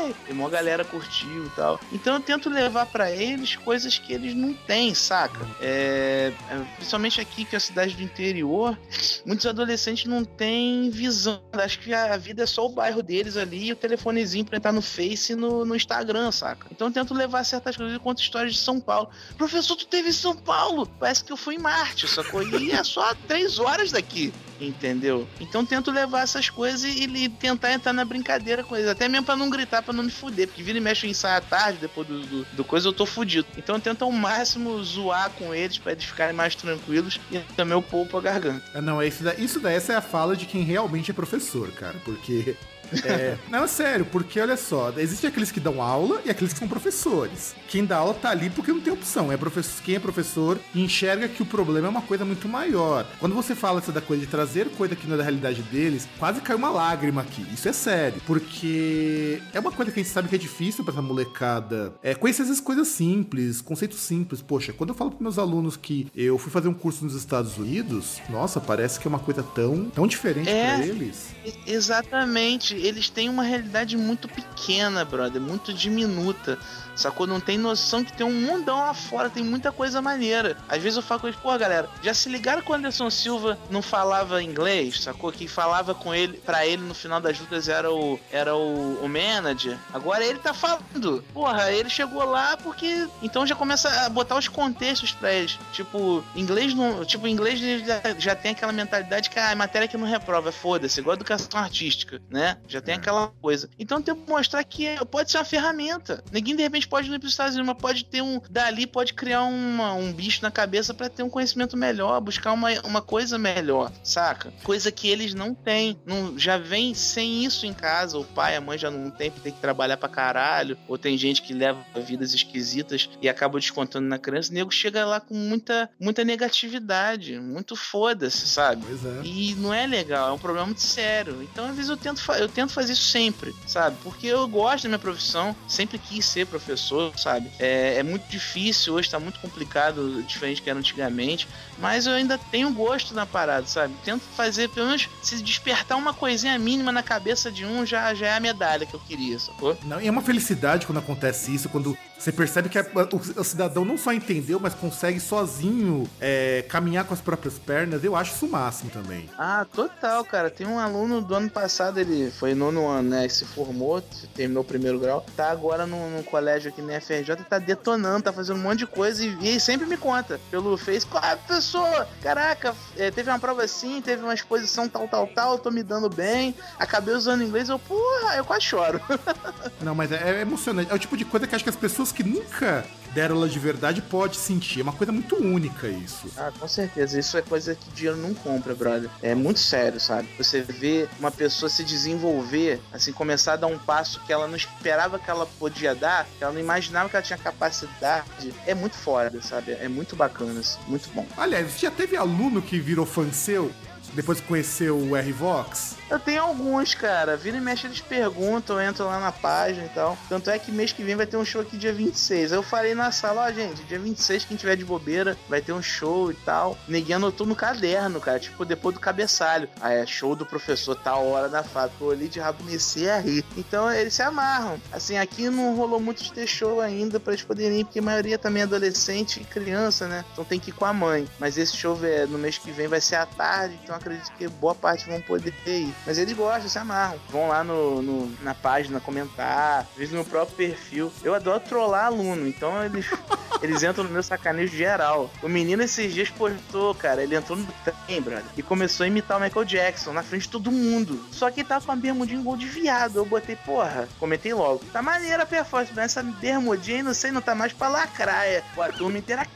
[0.00, 0.14] Hey!
[0.28, 1.78] E uma galera curtiu e tal.
[1.92, 5.46] Então eu tento levar para eles coisas que eles não têm, saca?
[5.60, 8.78] É, é, principalmente aqui, que é a cidade do interior,
[9.26, 11.40] muitos adolescentes não têm visão.
[11.52, 14.72] Acho que a vida é só o bairro deles ali e o telefonezinho pra entrar
[14.72, 16.66] no Face e no, no Instagram, saca?
[16.70, 17.98] Então eu tento levar certas coisas.
[17.98, 19.10] Conto histórias de São Paulo.
[19.36, 20.86] Professor, tu teve em São Paulo?
[20.98, 22.42] Parece que eu fui em Marte, sacou?
[22.42, 25.26] E é só três horas daqui entendeu?
[25.40, 29.26] Então tento levar essas coisas e, e, tentar entrar na brincadeira com eles, até mesmo
[29.26, 31.78] pra não gritar, pra não me fuder, porque vira e mexe o ensaio à tarde,
[31.80, 33.46] depois do, do, do, coisa eu tô fudido.
[33.56, 37.74] Então eu tento ao máximo zoar com eles pra eles ficarem mais tranquilos e também
[37.74, 38.62] eu poupo a garganta.
[38.72, 41.70] É, não, isso, daí, isso daí essa é a fala de quem realmente é professor,
[41.72, 42.56] cara, porque
[43.04, 46.68] é, não, sério, porque olha só, existem aqueles que dão aula e aqueles que são
[46.68, 47.54] professores.
[47.68, 49.30] Quem dá aula tá ali porque não tem opção.
[49.30, 53.06] É professor, quem é professor enxerga que o problema é uma coisa muito maior.
[53.18, 56.08] Quando você fala essa da coisa de trazer coisa que não é da realidade deles,
[56.18, 57.46] quase caiu uma lágrima aqui.
[57.52, 58.20] Isso é sério.
[58.26, 61.94] Porque é uma coisa que a gente sabe que é difícil pra essa molecada.
[62.02, 64.42] É conhecer essas coisas simples, conceitos simples.
[64.42, 67.56] Poxa, quando eu falo pros meus alunos que eu fui fazer um curso nos Estados
[67.58, 71.28] Unidos, nossa, parece que é uma coisa tão, tão diferente é, para eles.
[71.66, 76.58] Exatamente eles têm uma realidade muito pequena, brother, muito diminuta.
[77.00, 77.26] Sacou?
[77.26, 80.56] Não tem noção que tem um mundão lá fora, tem muita coisa maneira.
[80.68, 83.58] Às vezes eu falo com eles, pô, galera, já se ligaram que o Anderson Silva
[83.70, 85.32] não falava inglês, sacou?
[85.32, 89.08] Quem falava com ele, para ele no final das lutas era o, era o, o
[89.08, 89.78] manager.
[89.92, 91.24] Agora ele tá falando.
[91.32, 93.08] Porra, ele chegou lá porque.
[93.22, 95.58] Então já começa a botar os contextos pra eles.
[95.72, 97.04] Tipo, inglês não.
[97.04, 101.14] Tipo, inglês já, já tem aquela mentalidade que a matéria que não reprova, foda-se, igual
[101.14, 102.58] educação artística, né?
[102.68, 102.98] Já tem é.
[102.98, 103.68] aquela coisa.
[103.78, 106.22] Então tem que mostrar que pode ser uma ferramenta.
[106.30, 108.40] Ninguém de repente pode ir pros Estados Unidos, mas pode ter um.
[108.50, 112.68] Dali pode criar uma, um bicho na cabeça para ter um conhecimento melhor, buscar uma,
[112.82, 114.52] uma coisa melhor, saca?
[114.64, 115.98] Coisa que eles não têm.
[116.04, 118.18] Não, já vem sem isso em casa.
[118.18, 120.76] O pai, a mãe já não tem, tem que trabalhar pra caralho.
[120.88, 124.50] Ou tem gente que leva vidas esquisitas e acaba descontando na criança.
[124.50, 128.84] O nego chega lá com muita, muita negatividade, muito foda-se, sabe?
[128.84, 129.26] É.
[129.26, 131.42] E não é legal, é um problema muito sério.
[131.42, 133.96] Então, às vezes, eu tento, eu tento fazer isso sempre, sabe?
[134.02, 136.79] Porque eu gosto da minha profissão, sempre quis ser professor,
[137.16, 137.50] sabe?
[137.58, 141.46] É, é muito difícil, hoje tá muito complicado, diferente que era antigamente,
[141.78, 143.94] mas eu ainda tenho gosto na parada, sabe?
[144.04, 148.28] Tento fazer, pelo menos, se despertar uma coisinha mínima na cabeça de um, já, já
[148.28, 149.76] é a medalha que eu queria, sacou?
[149.84, 153.44] Não, e é uma felicidade quando acontece isso, quando você percebe que a, o, o,
[153.44, 158.04] cidadão não só entendeu, mas consegue sozinho é, caminhar com as próprias pernas.
[158.04, 159.26] Eu acho isso o máximo também.
[159.38, 160.50] Ah, total, cara.
[160.50, 163.26] Tem um aluno do ano passado, ele foi nono ano, né?
[163.26, 164.02] Se formou,
[164.34, 165.24] terminou o primeiro grau.
[165.34, 168.86] Tá agora no, no colégio aqui na FRJ, tá detonando, tá fazendo um monte de
[168.86, 171.06] coisa e, e sempre me conta pelo Face.
[171.14, 175.70] Ah, professor, caraca, é, teve uma prova assim, teve uma exposição tal, tal, tal, tô
[175.70, 176.54] me dando bem.
[176.78, 179.00] Acabei usando inglês, eu, porra, eu quase choro.
[179.80, 180.92] não, mas é, é emocionante.
[180.92, 182.84] É o tipo de coisa que acho que as pessoas pessoas que nunca
[183.14, 184.80] deram ela de verdade pode sentir.
[184.80, 186.28] É uma coisa muito única isso.
[186.36, 187.18] Ah, com certeza.
[187.18, 189.10] Isso é coisa que dinheiro não compra, brother.
[189.20, 190.28] É muito sério, sabe?
[190.38, 194.56] Você vê uma pessoa se desenvolver, assim, começar a dar um passo que ela não
[194.56, 198.54] esperava que ela podia dar, que ela não imaginava que ela tinha capacidade.
[198.64, 199.72] É muito foda, sabe?
[199.72, 201.26] É muito bacana, assim, muito bom.
[201.36, 203.72] Aliás, já teve aluno que virou fã seu
[204.14, 205.96] depois que conheceu o R-Vox?
[206.10, 207.36] Eu tenho alguns, cara.
[207.36, 210.18] Vira e mexe, eles perguntam, entram lá na página e tal.
[210.28, 212.52] Tanto é que mês que vem vai ter um show aqui dia 26.
[212.52, 215.82] Eu falei na sala, ó, gente, dia 26, quem tiver de bobeira, vai ter um
[215.82, 216.76] show e tal.
[216.88, 219.68] Neguinho anotou no caderno, cara, tipo, depois do cabeçalho.
[219.80, 222.02] Aí é show do professor, tal hora da fábrica.
[222.02, 223.44] Eu olhei de rabo comecei a rir.
[223.56, 224.80] Então eles se amarram.
[224.92, 228.02] Assim, aqui não rolou muito de ter show ainda pra eles poderem ir, porque a
[228.02, 230.24] maioria também é adolescente e criança, né?
[230.32, 231.28] Então tem que ir com a mãe.
[231.38, 234.46] Mas esse show é, no mês que vem vai ser à tarde, então acredito que
[234.48, 235.94] boa parte vão poder ir.
[236.06, 237.18] Mas eles gostam, se amarram.
[237.28, 241.12] Vão lá no, no na página comentar, às vezes no próprio perfil.
[241.22, 243.06] Eu adoro trollar aluno, então eles,
[243.62, 245.30] eles entram no meu sacanejo geral.
[245.42, 249.38] O menino esses dias postou, cara, ele entrou no trem, brother, e começou a imitar
[249.38, 251.24] o Michael Jackson na frente de todo mundo.
[251.30, 253.16] Só que tava com a bermudinha igual de viado.
[253.16, 254.84] Eu botei, porra, comentei logo.
[254.92, 258.62] Tá maneira a performance, mas essa bermudinha aí, não sei, não tá mais pra lacraia.
[258.78, 259.46] a turma inteira,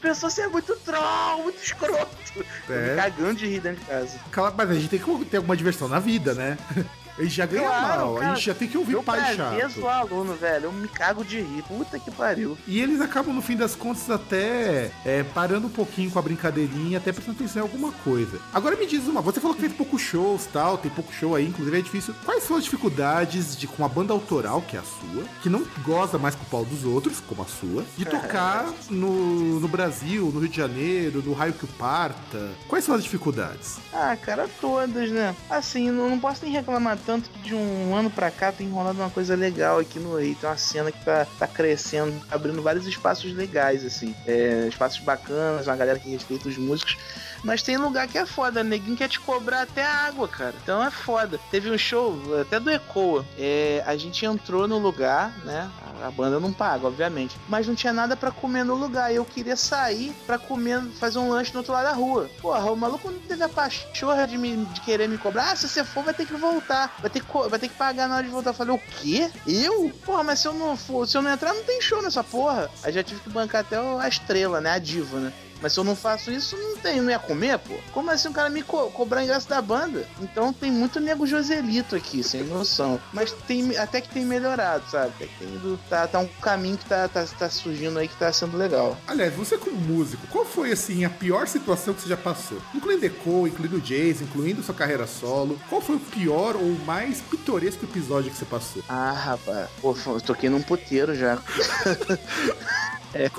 [0.00, 2.22] pensou ser muito troll, muito escroto.
[2.68, 2.96] É.
[2.96, 4.18] cagando de rir dentro de casa.
[4.56, 6.58] Mas a gente tem que ter alguma diversão na vida, né?
[7.22, 9.54] Ele já ganha claro, mal, cara, a gente já tem que ouvir pai chato.
[9.54, 12.58] Eu sou aluno, velho, eu me cago de rir, puta que pariu.
[12.66, 16.98] E eles acabam, no fim das contas, até é, parando um pouquinho com a brincadeirinha,
[16.98, 18.40] até prestando atenção em alguma coisa.
[18.52, 21.46] Agora me diz uma, você falou que fez poucos shows tal, tem pouco show aí,
[21.46, 22.12] inclusive é difícil.
[22.24, 25.64] Quais são as dificuldades de, com a banda autoral, que é a sua, que não
[25.84, 30.32] goza mais com o pau dos outros, como a sua, de tocar no, no Brasil,
[30.34, 32.50] no Rio de Janeiro, no Raio que o Parta?
[32.66, 33.76] Quais são as dificuldades?
[33.92, 35.36] Ah, cara, todas, né?
[35.48, 39.00] Assim, não, não posso nem reclamar tanto que de um ano pra cá tem rolado
[39.00, 40.34] uma coisa legal aqui no Rio.
[40.34, 44.14] Tem uma cena que tá, tá crescendo, abrindo vários espaços legais, assim.
[44.26, 46.96] É, espaços bacanas, uma galera que respeita os músicos.
[47.42, 50.54] Mas tem lugar que é foda, neguinho quer te cobrar até água, cara.
[50.62, 51.40] Então é foda.
[51.50, 53.24] Teve um show, até do Ecoa.
[53.38, 55.68] É, a gente entrou no lugar, né?
[56.02, 57.36] A banda não paga, obviamente.
[57.48, 59.12] Mas não tinha nada para comer no lugar.
[59.12, 62.28] E eu queria sair para comer, fazer um lanche no outro lado da rua.
[62.40, 65.52] Porra, o maluco não teve a pachorra de, me, de querer me cobrar.
[65.52, 66.94] Ah, se você for, vai ter que voltar.
[67.00, 68.50] Vai ter que, vai ter que pagar na hora de voltar.
[68.50, 69.30] Eu falei, o quê?
[69.46, 69.90] Eu?
[70.04, 72.70] Porra, mas se eu não for, se eu não entrar, não tem show nessa porra.
[72.82, 74.72] Aí já tive que bancar até a estrela, né?
[74.72, 75.32] A diva, né?
[75.62, 77.74] Mas se eu não faço isso, não tem, não ia comer, pô.
[77.92, 80.06] Como assim o cara me co cobrar ingresso da banda?
[80.20, 83.00] Então tem muito nego Joselito aqui, sem noção.
[83.12, 85.12] Mas tem até que tem melhorado, sabe?
[85.16, 88.16] Até que tem ido, tá, tá um caminho que tá, tá, tá surgindo aí que
[88.16, 88.96] tá sendo legal.
[89.06, 92.58] Aliás, você como músico, qual foi assim a pior situação que você já passou?
[92.74, 95.60] Incluindo Echo, incluindo Jason, incluindo sua carreira solo.
[95.68, 98.82] Qual foi o pior ou mais pitoresco episódio que você passou?
[98.88, 99.68] Ah, rapaz.
[99.80, 101.38] Pô, eu toquei num puteiro já.
[103.14, 103.30] É,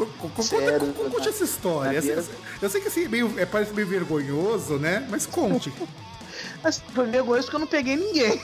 [0.42, 2.02] sério, conte essa história.
[2.62, 5.06] Eu sei que assim, meio, é, parece meio vergonhoso, né?
[5.10, 5.74] Mas conte.
[6.64, 8.42] Mas foi vergonhoso porque eu não peguei ninguém.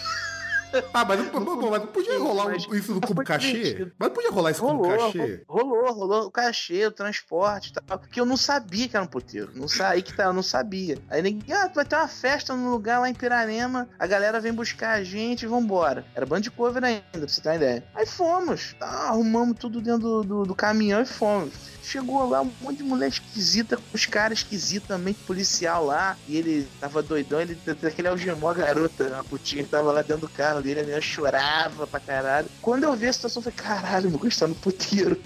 [0.94, 3.92] Ah, mas, não- mas não podia rolar Mas- isso como foi cachê?
[3.98, 5.44] Mas não podia rolar isso Rolou, cachê?
[5.48, 8.00] rolou, rolou o cachê, o transporte e tal.
[8.00, 9.52] Porque eu não sabia que era um puteiro.
[9.56, 9.90] Não sa...
[9.90, 10.98] Aí que tá, eu não sabia.
[11.10, 14.54] Aí ninguém, ah, vai ter uma festa num lugar lá em Piranema, a galera vem
[14.54, 16.06] buscar a gente e vambora.
[16.16, 17.84] Era band de cover ainda, pra você ter uma ideia.
[17.96, 21.54] Aí fomos, tá, arrumamos tudo dentro do, do, do caminhão e fomos.
[21.82, 26.16] Chegou lá um monte de mulher esquisita, com os caras esquisitos também, policial lá.
[26.28, 30.28] E ele tava doidão, ele aquele algemou a garota, a putinha que tava lá dentro
[30.28, 32.48] do carro dele, a menina chorava pra caralho.
[32.62, 35.20] Quando eu vi a situação, eu falei, caralho, vou gostar no puteiro.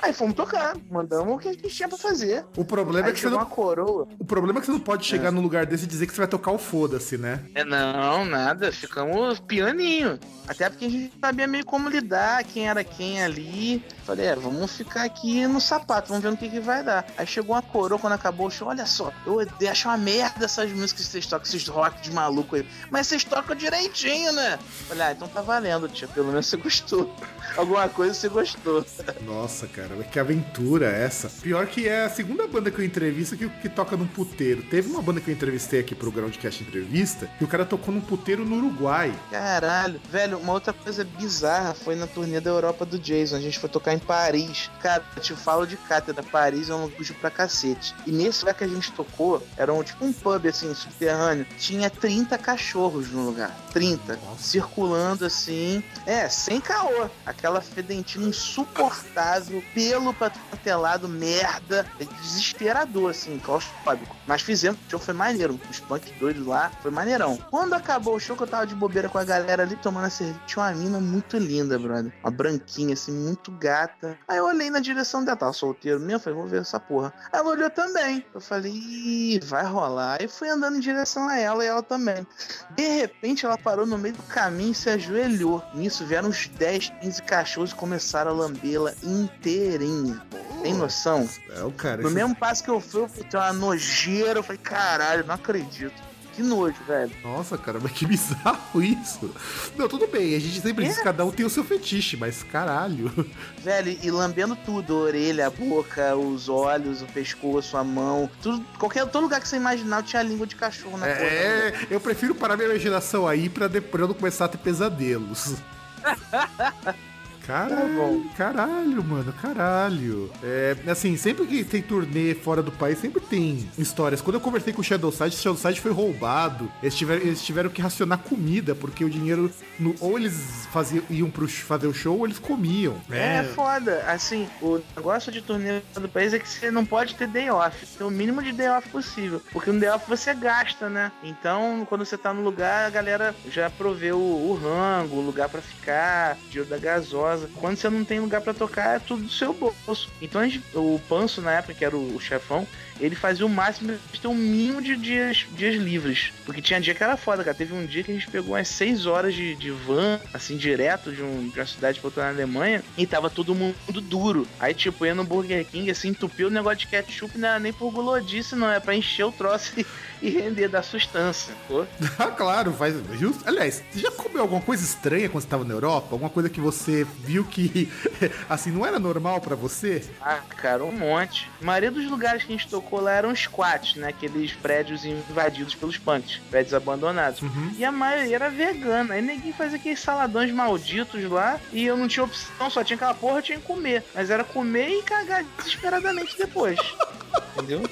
[0.00, 2.44] Aí fomos tocar, mandamos o que a gente tinha pra fazer.
[2.56, 3.38] O problema é Aí que você não.
[3.38, 4.06] uma coroa.
[4.16, 6.18] O problema é que você não pode chegar num lugar desse e dizer que você
[6.20, 7.40] vai tocar o foda-se, né?
[7.52, 10.18] É, não, nada, ficamos pianinho.
[10.46, 13.82] Até porque a gente sabia meio como lidar, quem era quem ali.
[14.08, 17.04] Falei, é, vamos ficar aqui no sapato, vamos ver no que, que vai dar.
[17.18, 19.38] Aí chegou uma coroa quando acabou o show, olha só, eu
[19.70, 22.66] acho uma merda essas músicas que vocês tocam, esses rock de maluco aí.
[22.90, 24.58] Mas vocês tocam direitinho, né?
[24.88, 27.14] Falei, ah, então tá valendo, tia, pelo menos você gostou.
[27.54, 28.82] Alguma coisa você gostou.
[29.26, 31.28] Nossa, cara, que aventura essa.
[31.42, 34.62] Pior que é a segunda banda que eu entrevisto que, que toca num puteiro.
[34.62, 38.00] Teve uma banda que eu entrevistei aqui pro Groundcast Entrevista que o cara tocou num
[38.00, 39.14] puteiro no Uruguai.
[39.30, 43.36] Caralho, velho, uma outra coisa bizarra foi na turnê da Europa do Jason.
[43.36, 44.70] A gente foi tocar em Paris.
[44.80, 47.94] Cara, eu te falo de cátedra, Paris é um luxo pra cacete.
[48.06, 51.46] E nesse lugar que a gente tocou, era um, tipo um pub assim, subterrâneo.
[51.58, 53.54] Tinha 30 cachorros no lugar.
[53.72, 54.18] 30.
[54.38, 55.82] Circulando assim.
[56.06, 57.08] É, sem caô.
[57.24, 61.86] Aquela fedentina insuportável, pelo pra todo é merda.
[62.00, 64.16] É desesperador, assim, claustrofóbico.
[64.26, 65.58] Mas fizemos, o show foi maneiro.
[65.70, 67.38] Os punk doidos lá, foi maneirão.
[67.50, 70.10] Quando acabou o show, que eu tava de bobeira com a galera ali tomando a
[70.10, 72.12] cerveja, tinha uma mina muito linda, brother.
[72.22, 73.87] Uma branquinha, assim, muito gata.
[74.26, 77.12] Aí eu olhei na direção dela, tava solteiro mesmo, falei, vou ver essa porra.
[77.32, 78.24] Ela olhou também.
[78.34, 80.18] Eu falei, Ih, vai rolar.
[80.20, 82.26] Aí fui andando em direção a ela e ela também.
[82.74, 85.62] De repente, ela parou no meio do caminho e se ajoelhou.
[85.74, 90.20] Nisso vieram uns 10, 15 cachorros e começaram a lambê-la inteirinha.
[90.62, 91.28] Tem noção?
[91.56, 92.02] É o cara.
[92.02, 94.38] No mesmo passo que eu fui, eu fui ter uma nojeira.
[94.38, 96.07] Eu falei, caralho, não acredito.
[96.38, 97.10] Que nojo, velho.
[97.24, 99.34] Nossa, cara, mas que bizarro isso.
[99.76, 102.44] Não, tudo bem, a gente sempre diz que cada um tem o seu fetiche, mas
[102.44, 103.10] caralho.
[103.58, 108.64] Velho, e lambendo tudo, a orelha, a boca, os olhos, o pescoço, a mão, tudo,
[108.78, 111.18] qualquer todo lugar que você imaginar tinha língua de cachorro na porra.
[111.18, 115.56] É, eu prefiro parar minha imaginação aí pra depois eu não começar a ter pesadelos.
[117.48, 120.30] Caralho, caralho, mano, caralho.
[120.42, 124.20] É, assim, sempre que tem turnê fora do país, sempre tem histórias.
[124.20, 126.70] Quando eu conversei com o Shadowside, o Shadowside foi roubado.
[126.82, 129.50] Eles tiveram, eles tiveram que racionar comida, porque o dinheiro.
[129.80, 133.00] no- ou eles faziam, iam pro, fazer o show, ou eles comiam.
[133.10, 134.02] É foda.
[134.08, 137.86] Assim, o negócio de turnê do país é que você não pode ter day off.
[137.96, 139.40] Tem o mínimo de day off possível.
[139.52, 141.10] Porque no day off você gasta, né?
[141.22, 145.48] Então, quando você tá no lugar, a galera já proveu o, o rango, o lugar
[145.48, 147.37] pra ficar, dinheiro da gasosa.
[147.54, 150.08] Quando você não tem lugar pra tocar, é tudo do seu bolso.
[150.20, 152.66] Então, gente- o Panso, na época, que era o, o chefão,
[153.00, 156.32] ele fazia o máximo de ter um mínimo de dias, dias livres.
[156.44, 157.56] Porque tinha dia que era foda, cara.
[157.56, 161.12] Teve um dia que a gente pegou umas 6 horas de, de van, assim, direto
[161.12, 164.46] de, um- de uma cidade pra outra na Alemanha, e tava todo mundo duro.
[164.60, 167.72] Aí, tipo, ia no Burger King, assim, entupiu o negócio de ketchup, não era nem
[167.72, 169.86] por gulodice, não, é pra encher o troço e,
[170.22, 171.84] e render da sustância, pô.
[172.18, 173.44] Ah, claro, faz justo.
[173.46, 176.08] Aliás, você já comeu alguma coisa estranha quando você tava na Europa?
[176.12, 177.88] Alguma coisa que você viu que,
[178.48, 180.02] assim, não era normal pra você?
[180.20, 181.48] Ah, cara, um monte.
[181.62, 184.08] A maioria dos lugares que a gente tocou lá eram squats, né?
[184.08, 187.42] Aqueles prédios invadidos pelos punks, prédios abandonados.
[187.42, 187.72] Uhum.
[187.76, 189.14] E a maioria era vegana.
[189.14, 191.60] Aí ninguém fazia aqueles saladões malditos lá.
[191.72, 194.04] E eu não tinha opção, só tinha aquela porra, eu tinha que comer.
[194.14, 196.78] Mas era comer e cagar desesperadamente depois.
[197.56, 197.82] Entendeu?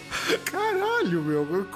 [0.44, 1.66] Caralho, meu.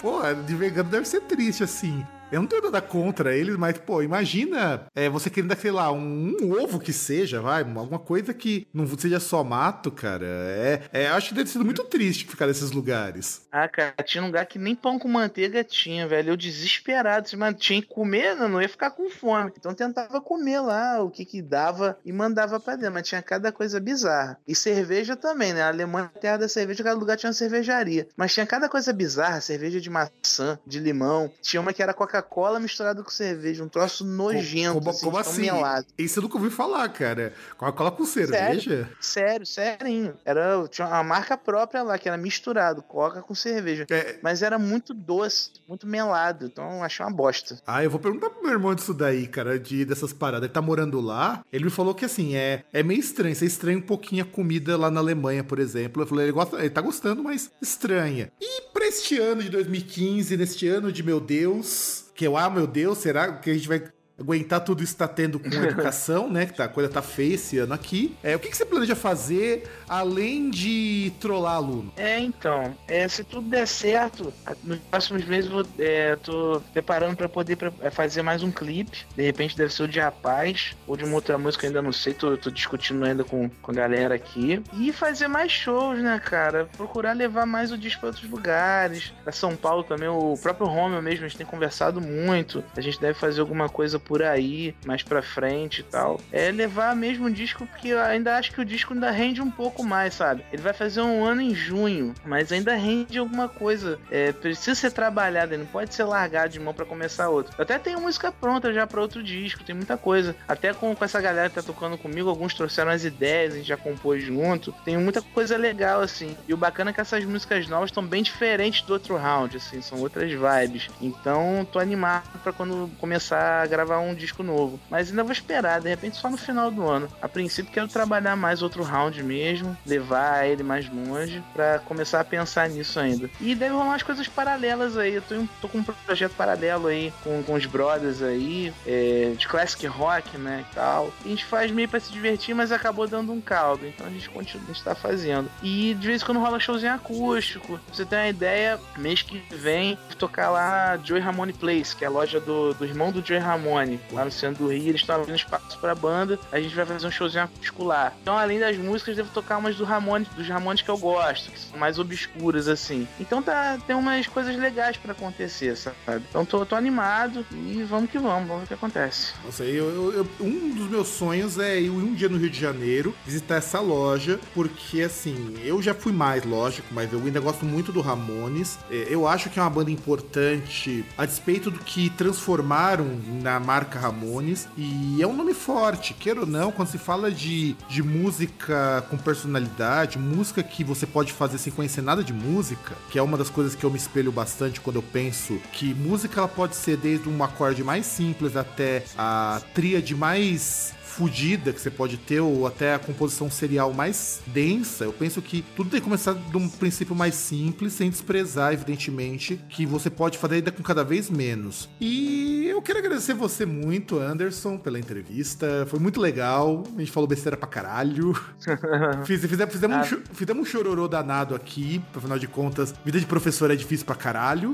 [0.00, 2.06] Porra, de vegano deve ser triste, assim.
[2.32, 6.36] Eu não tenho nada contra eles, mas, pô, imagina é, você querendo, sei lá, um,
[6.40, 10.26] um ovo que seja, vai, alguma coisa que não seja só mato, cara.
[10.26, 13.48] É, é, acho que deve ser muito triste ficar nesses lugares.
[13.50, 16.30] Ah, cara, tinha um lugar que nem pão com manteiga tinha, velho.
[16.30, 19.50] Eu desesperado, mas tinha que comer, não, não ia ficar com fome.
[19.56, 23.50] Então tentava comer lá o que que dava e mandava pra dentro, mas tinha cada
[23.50, 24.38] coisa bizarra.
[24.46, 25.62] E cerveja também, né?
[25.62, 28.06] A Alemanha, terra da cerveja, cada lugar tinha uma cervejaria.
[28.16, 31.32] Mas tinha cada coisa bizarra, cerveja de maçã, de limão.
[31.42, 31.92] Tinha uma que era
[32.22, 35.40] Coca-Cola misturada com cerveja, um troço nojento, como, assim, como assim?
[35.42, 35.86] melado.
[35.98, 37.32] Isso eu nunca ouvi falar, cara.
[37.56, 38.88] Coca-Cola com cerveja?
[39.00, 40.14] Sério, serinho.
[40.24, 43.86] Era, tinha uma marca própria lá, que era misturado, coca com cerveja.
[43.90, 47.60] É, Mas era muito doce, muito melado, então eu achei uma bosta.
[47.66, 50.44] Ah, eu vou perguntar pro meu irmão disso daí, cara, de dessas paradas.
[50.44, 51.44] Ele tá morando lá.
[51.52, 53.34] Ele me falou que assim, é, é meio estranho.
[53.34, 56.02] Você estranha um pouquinho a comida lá na Alemanha, por exemplo.
[56.02, 58.30] Eu falei, ele, gosta, ele tá gostando, mas estranha.
[58.40, 62.66] E pra este ano de 2015, neste ano de meu Deus, que eu, ah, meu
[62.66, 63.82] Deus, será que a gente vai
[64.20, 66.46] aguentar tudo isso tá tendo com educação, né?
[66.46, 68.16] Que tá, a coisa tá feia esse ano aqui.
[68.22, 71.92] É, o que, que você planeja fazer além de trollar aluno?
[71.96, 77.28] É, então, é, se tudo der certo, nos próximos meses eu é, tô preparando para
[77.28, 79.06] poder pra, é, fazer mais um clipe.
[79.16, 82.12] De repente deve ser o de Rapaz ou de uma outra música, ainda não sei,
[82.12, 84.62] tô, tô discutindo ainda com, com a galera aqui.
[84.74, 86.68] E fazer mais shows, né, cara?
[86.76, 89.12] Procurar levar mais o disco para outros lugares.
[89.22, 92.62] Pra São Paulo também, o próprio Romeo mesmo, a gente tem conversado muito.
[92.76, 96.20] A gente deve fazer alguma coisa por aí, mais pra frente e tal.
[96.32, 99.48] É levar mesmo o disco, porque eu ainda acho que o disco ainda rende um
[99.48, 100.44] pouco mais, sabe?
[100.52, 104.00] Ele vai fazer um ano em junho, mas ainda rende alguma coisa.
[104.10, 107.54] É, precisa ser trabalhado, ele não pode ser largado de mão para começar outro.
[107.56, 110.34] Eu até tenho música pronta já para outro disco, tem muita coisa.
[110.48, 113.68] Até com, com essa galera que tá tocando comigo, alguns trouxeram as ideias, a gente
[113.68, 114.72] já compôs junto.
[114.84, 116.36] Tem muita coisa legal, assim.
[116.48, 119.80] E o bacana é que essas músicas novas estão bem diferentes do outro round, assim,
[119.80, 120.88] são outras vibes.
[121.00, 124.78] Então, tô animado para quando começar a gravar um disco novo.
[124.90, 127.08] Mas ainda vou esperar, de repente só no final do ano.
[127.20, 132.24] A princípio, quero trabalhar mais outro round mesmo, levar ele mais longe, para começar a
[132.24, 133.30] pensar nisso ainda.
[133.40, 135.14] E deve rolar umas coisas paralelas aí.
[135.14, 139.48] Eu tô, tô com um projeto paralelo aí com, com os brothers aí, é, de
[139.48, 140.64] classic rock, né?
[140.70, 141.12] E tal.
[141.24, 143.86] A gente faz meio pra se divertir, mas acabou dando um caldo.
[143.86, 145.50] Então a gente continua, a tá fazendo.
[145.62, 147.78] E de vez em quando rola showzinho acústico.
[147.78, 152.08] Pra você ter uma ideia, mês que vem, tocar lá Joey Ramone Place, que é
[152.08, 153.79] a loja do, do irmão do Joey Ramone,
[154.12, 154.88] lá no centro do Rio.
[154.88, 156.38] Eles estão abrindo espaço pra banda.
[156.52, 158.12] A gente vai fazer um showzinho lá.
[158.22, 161.58] Então, além das músicas, devo tocar umas do Ramone, dos Ramones que eu gosto, que
[161.58, 163.06] são mais obscuras, assim.
[163.18, 166.24] Então tá, tem umas coisas legais para acontecer, sabe?
[166.28, 169.32] Então tô, tô animado e vamos que vamos, vamos ver o que acontece.
[169.44, 172.58] Nossa, eu, eu, eu, um dos meus sonhos é ir um dia no Rio de
[172.58, 177.64] Janeiro, visitar essa loja, porque assim, eu já fui mais, lógico, mas eu ainda gosto
[177.64, 178.78] muito do Ramones.
[178.90, 184.00] É, eu acho que é uma banda importante, a despeito do que transformaram na marca
[184.00, 189.04] Ramones, e é um nome forte, queira ou não, quando se fala de, de música
[189.08, 193.38] com personalidade, música que você pode fazer sem conhecer nada de música, que é uma
[193.38, 196.96] das coisas que eu me espelho bastante quando eu penso que música ela pode ser
[196.96, 202.66] desde um acorde mais simples até a tríade mais fodida que você pode ter, ou
[202.66, 206.66] até a composição serial mais densa, eu penso que tudo tem que começar de um
[206.66, 211.90] princípio mais simples, sem desprezar, evidentemente, que você pode fazer ainda com cada vez menos.
[212.00, 215.86] E eu quero agradecer você muito, Anderson, pela entrevista.
[215.90, 216.84] Foi muito legal.
[216.96, 218.32] A gente falou besteira pra caralho.
[219.26, 220.16] Fiz, fizemos, fizemos, ah.
[220.16, 224.14] um, fizemos um chororô danado aqui, afinal de contas, vida de professor é difícil pra
[224.14, 224.72] caralho.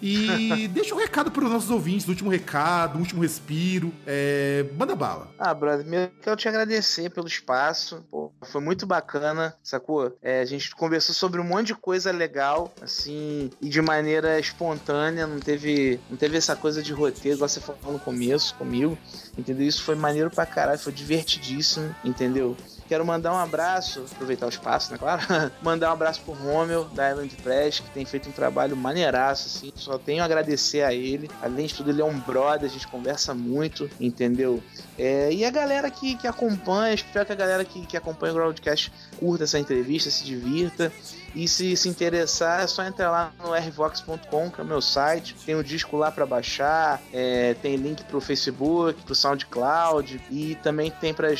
[0.00, 3.92] E deixa um recado para os nossos ouvintes, último recado, último respiro.
[4.06, 4.66] É...
[4.76, 5.28] Manda bala.
[5.38, 8.04] Ah, brother, eu quero te agradecer pelo espaço.
[8.10, 10.16] Pô, foi muito bacana, sacou?
[10.22, 15.26] É, a gente conversou sobre um monte de coisa legal, assim, e de maneira espontânea,
[15.26, 18.98] não teve, não teve essa coisa de roteiro, igual você falou no começo comigo,
[19.36, 19.66] entendeu?
[19.66, 22.56] Isso foi maneiro pra caralho, foi divertidíssimo, entendeu?
[22.88, 25.22] Quero mandar um abraço, aproveitar o espaço, né, claro?
[25.62, 29.72] mandar um abraço pro Romeu, da Island Press, que tem feito um trabalho maneiraço, assim.
[29.74, 31.30] Só tenho a agradecer a ele.
[31.42, 34.62] Além de tudo, ele é um brother, a gente conversa muito, entendeu?
[34.98, 38.36] É, e a galera que, que acompanha, espero que a galera que, que acompanha o
[38.36, 40.92] Groundcast curta essa entrevista, se divirta.
[41.34, 45.34] E se se interessar, é só entrar lá no rvox.com, que é o meu site.
[45.44, 50.54] Tem o um disco lá para baixar, é, tem link pro Facebook, pro SoundCloud e
[50.62, 51.32] também tem para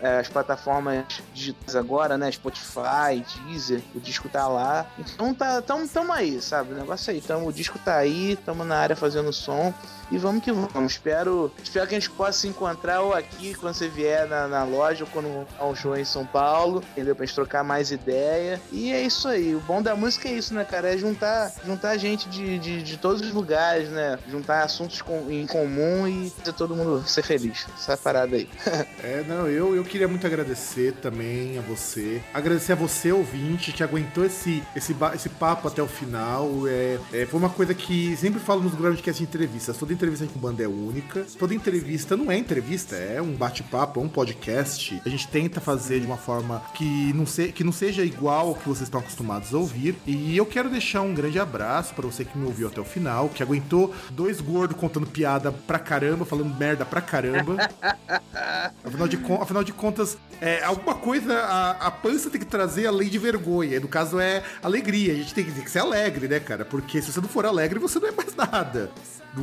[0.00, 2.30] é, as plataformas digitais agora, né?
[2.30, 4.86] Spotify, Deezer, o disco tá lá.
[4.98, 6.74] Então tá, tamo, tamo aí, sabe?
[6.74, 9.72] O negócio é aí, tamo, o disco tá aí, tamo na área fazendo som.
[10.10, 10.92] E vamos que vamos.
[10.92, 14.64] Espero, espero que a gente possa se encontrar ou aqui quando você vier na, na
[14.64, 17.14] loja ou quando há um show em São Paulo, entendeu?
[17.14, 18.60] Pra gente trocar mais ideia.
[18.72, 19.54] E é isso aí.
[19.54, 20.94] O bom da música é isso, né, cara?
[20.94, 24.18] É juntar, juntar gente de, de, de todos os lugares, né?
[24.30, 27.66] Juntar assuntos com, em comum e fazer todo mundo ser feliz.
[27.76, 28.48] Essa parada aí.
[29.02, 32.22] é, não, eu, eu queria muito agradecer também a você.
[32.32, 36.48] Agradecer a você, ouvinte, que aguentou esse, esse, esse papo até o final.
[36.66, 39.76] É, é, foi uma coisa que sempre falo nos Groundcast entrevistas.
[39.76, 41.26] Toda entrevista com banda é única.
[41.38, 45.02] Toda entrevista não é entrevista, é um bate-papo, é um podcast.
[45.04, 48.54] A gente tenta fazer de uma forma que não, se, que não seja igual ao
[48.54, 49.96] que vocês estão acostumados a ouvir.
[50.06, 53.28] E eu quero deixar um grande abraço para você que me ouviu até o final,
[53.28, 57.56] que aguentou dois gordos contando piada pra caramba, falando merda pra caramba.
[58.84, 62.92] afinal, de, afinal de contas, é, alguma coisa, a, a pança tem que trazer a
[62.92, 63.80] lei de vergonha.
[63.80, 65.12] No caso, é alegria.
[65.12, 66.64] A gente tem que, tem que ser alegre, né, cara?
[66.64, 68.90] Porque se você não for alegre, você não é mais nada.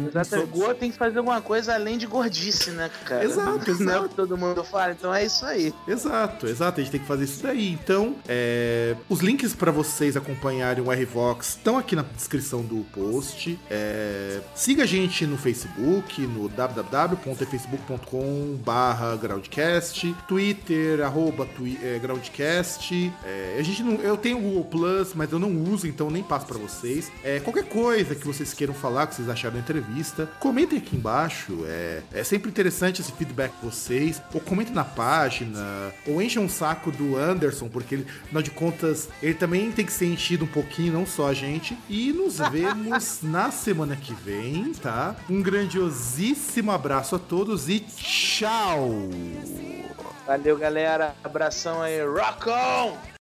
[0.07, 3.23] Exato, gordo tem que fazer alguma coisa além de gordice, né, cara?
[3.23, 3.83] Exato, exato.
[3.85, 5.73] Não é o que todo mundo fala, então é isso aí.
[5.87, 6.79] Exato, exato.
[6.79, 7.71] A gente tem que fazer isso daí.
[7.71, 13.59] Então, é, os links para vocês acompanharem o R-Vox estão aqui na descrição do post.
[13.69, 18.59] É, siga a gente no Facebook, no www.facebook.com
[19.19, 23.11] groundcast, Twitter, arroba twi é, groundcast.
[23.23, 26.23] É, a gente não, eu tenho o Google Plus, mas eu não uso, então nem
[26.23, 27.11] passo para vocês.
[27.23, 31.63] É, qualquer coisa que vocês queiram falar, que vocês acharam da entrevista, comentem aqui embaixo.
[31.65, 34.21] É, é sempre interessante esse feedback de vocês.
[34.33, 39.09] Ou comentem na página, ou enchem um saco do Anderson, porque ele, afinal de contas,
[39.21, 41.77] ele também tem que ser enchido um pouquinho, não só a gente.
[41.89, 45.15] E nos vemos na semana que vem, tá?
[45.29, 48.89] Um grandiosíssimo abraço a todos e tchau!
[50.25, 51.15] Valeu, galera.
[51.23, 52.03] Abração aí.
[52.03, 53.13] Rock on!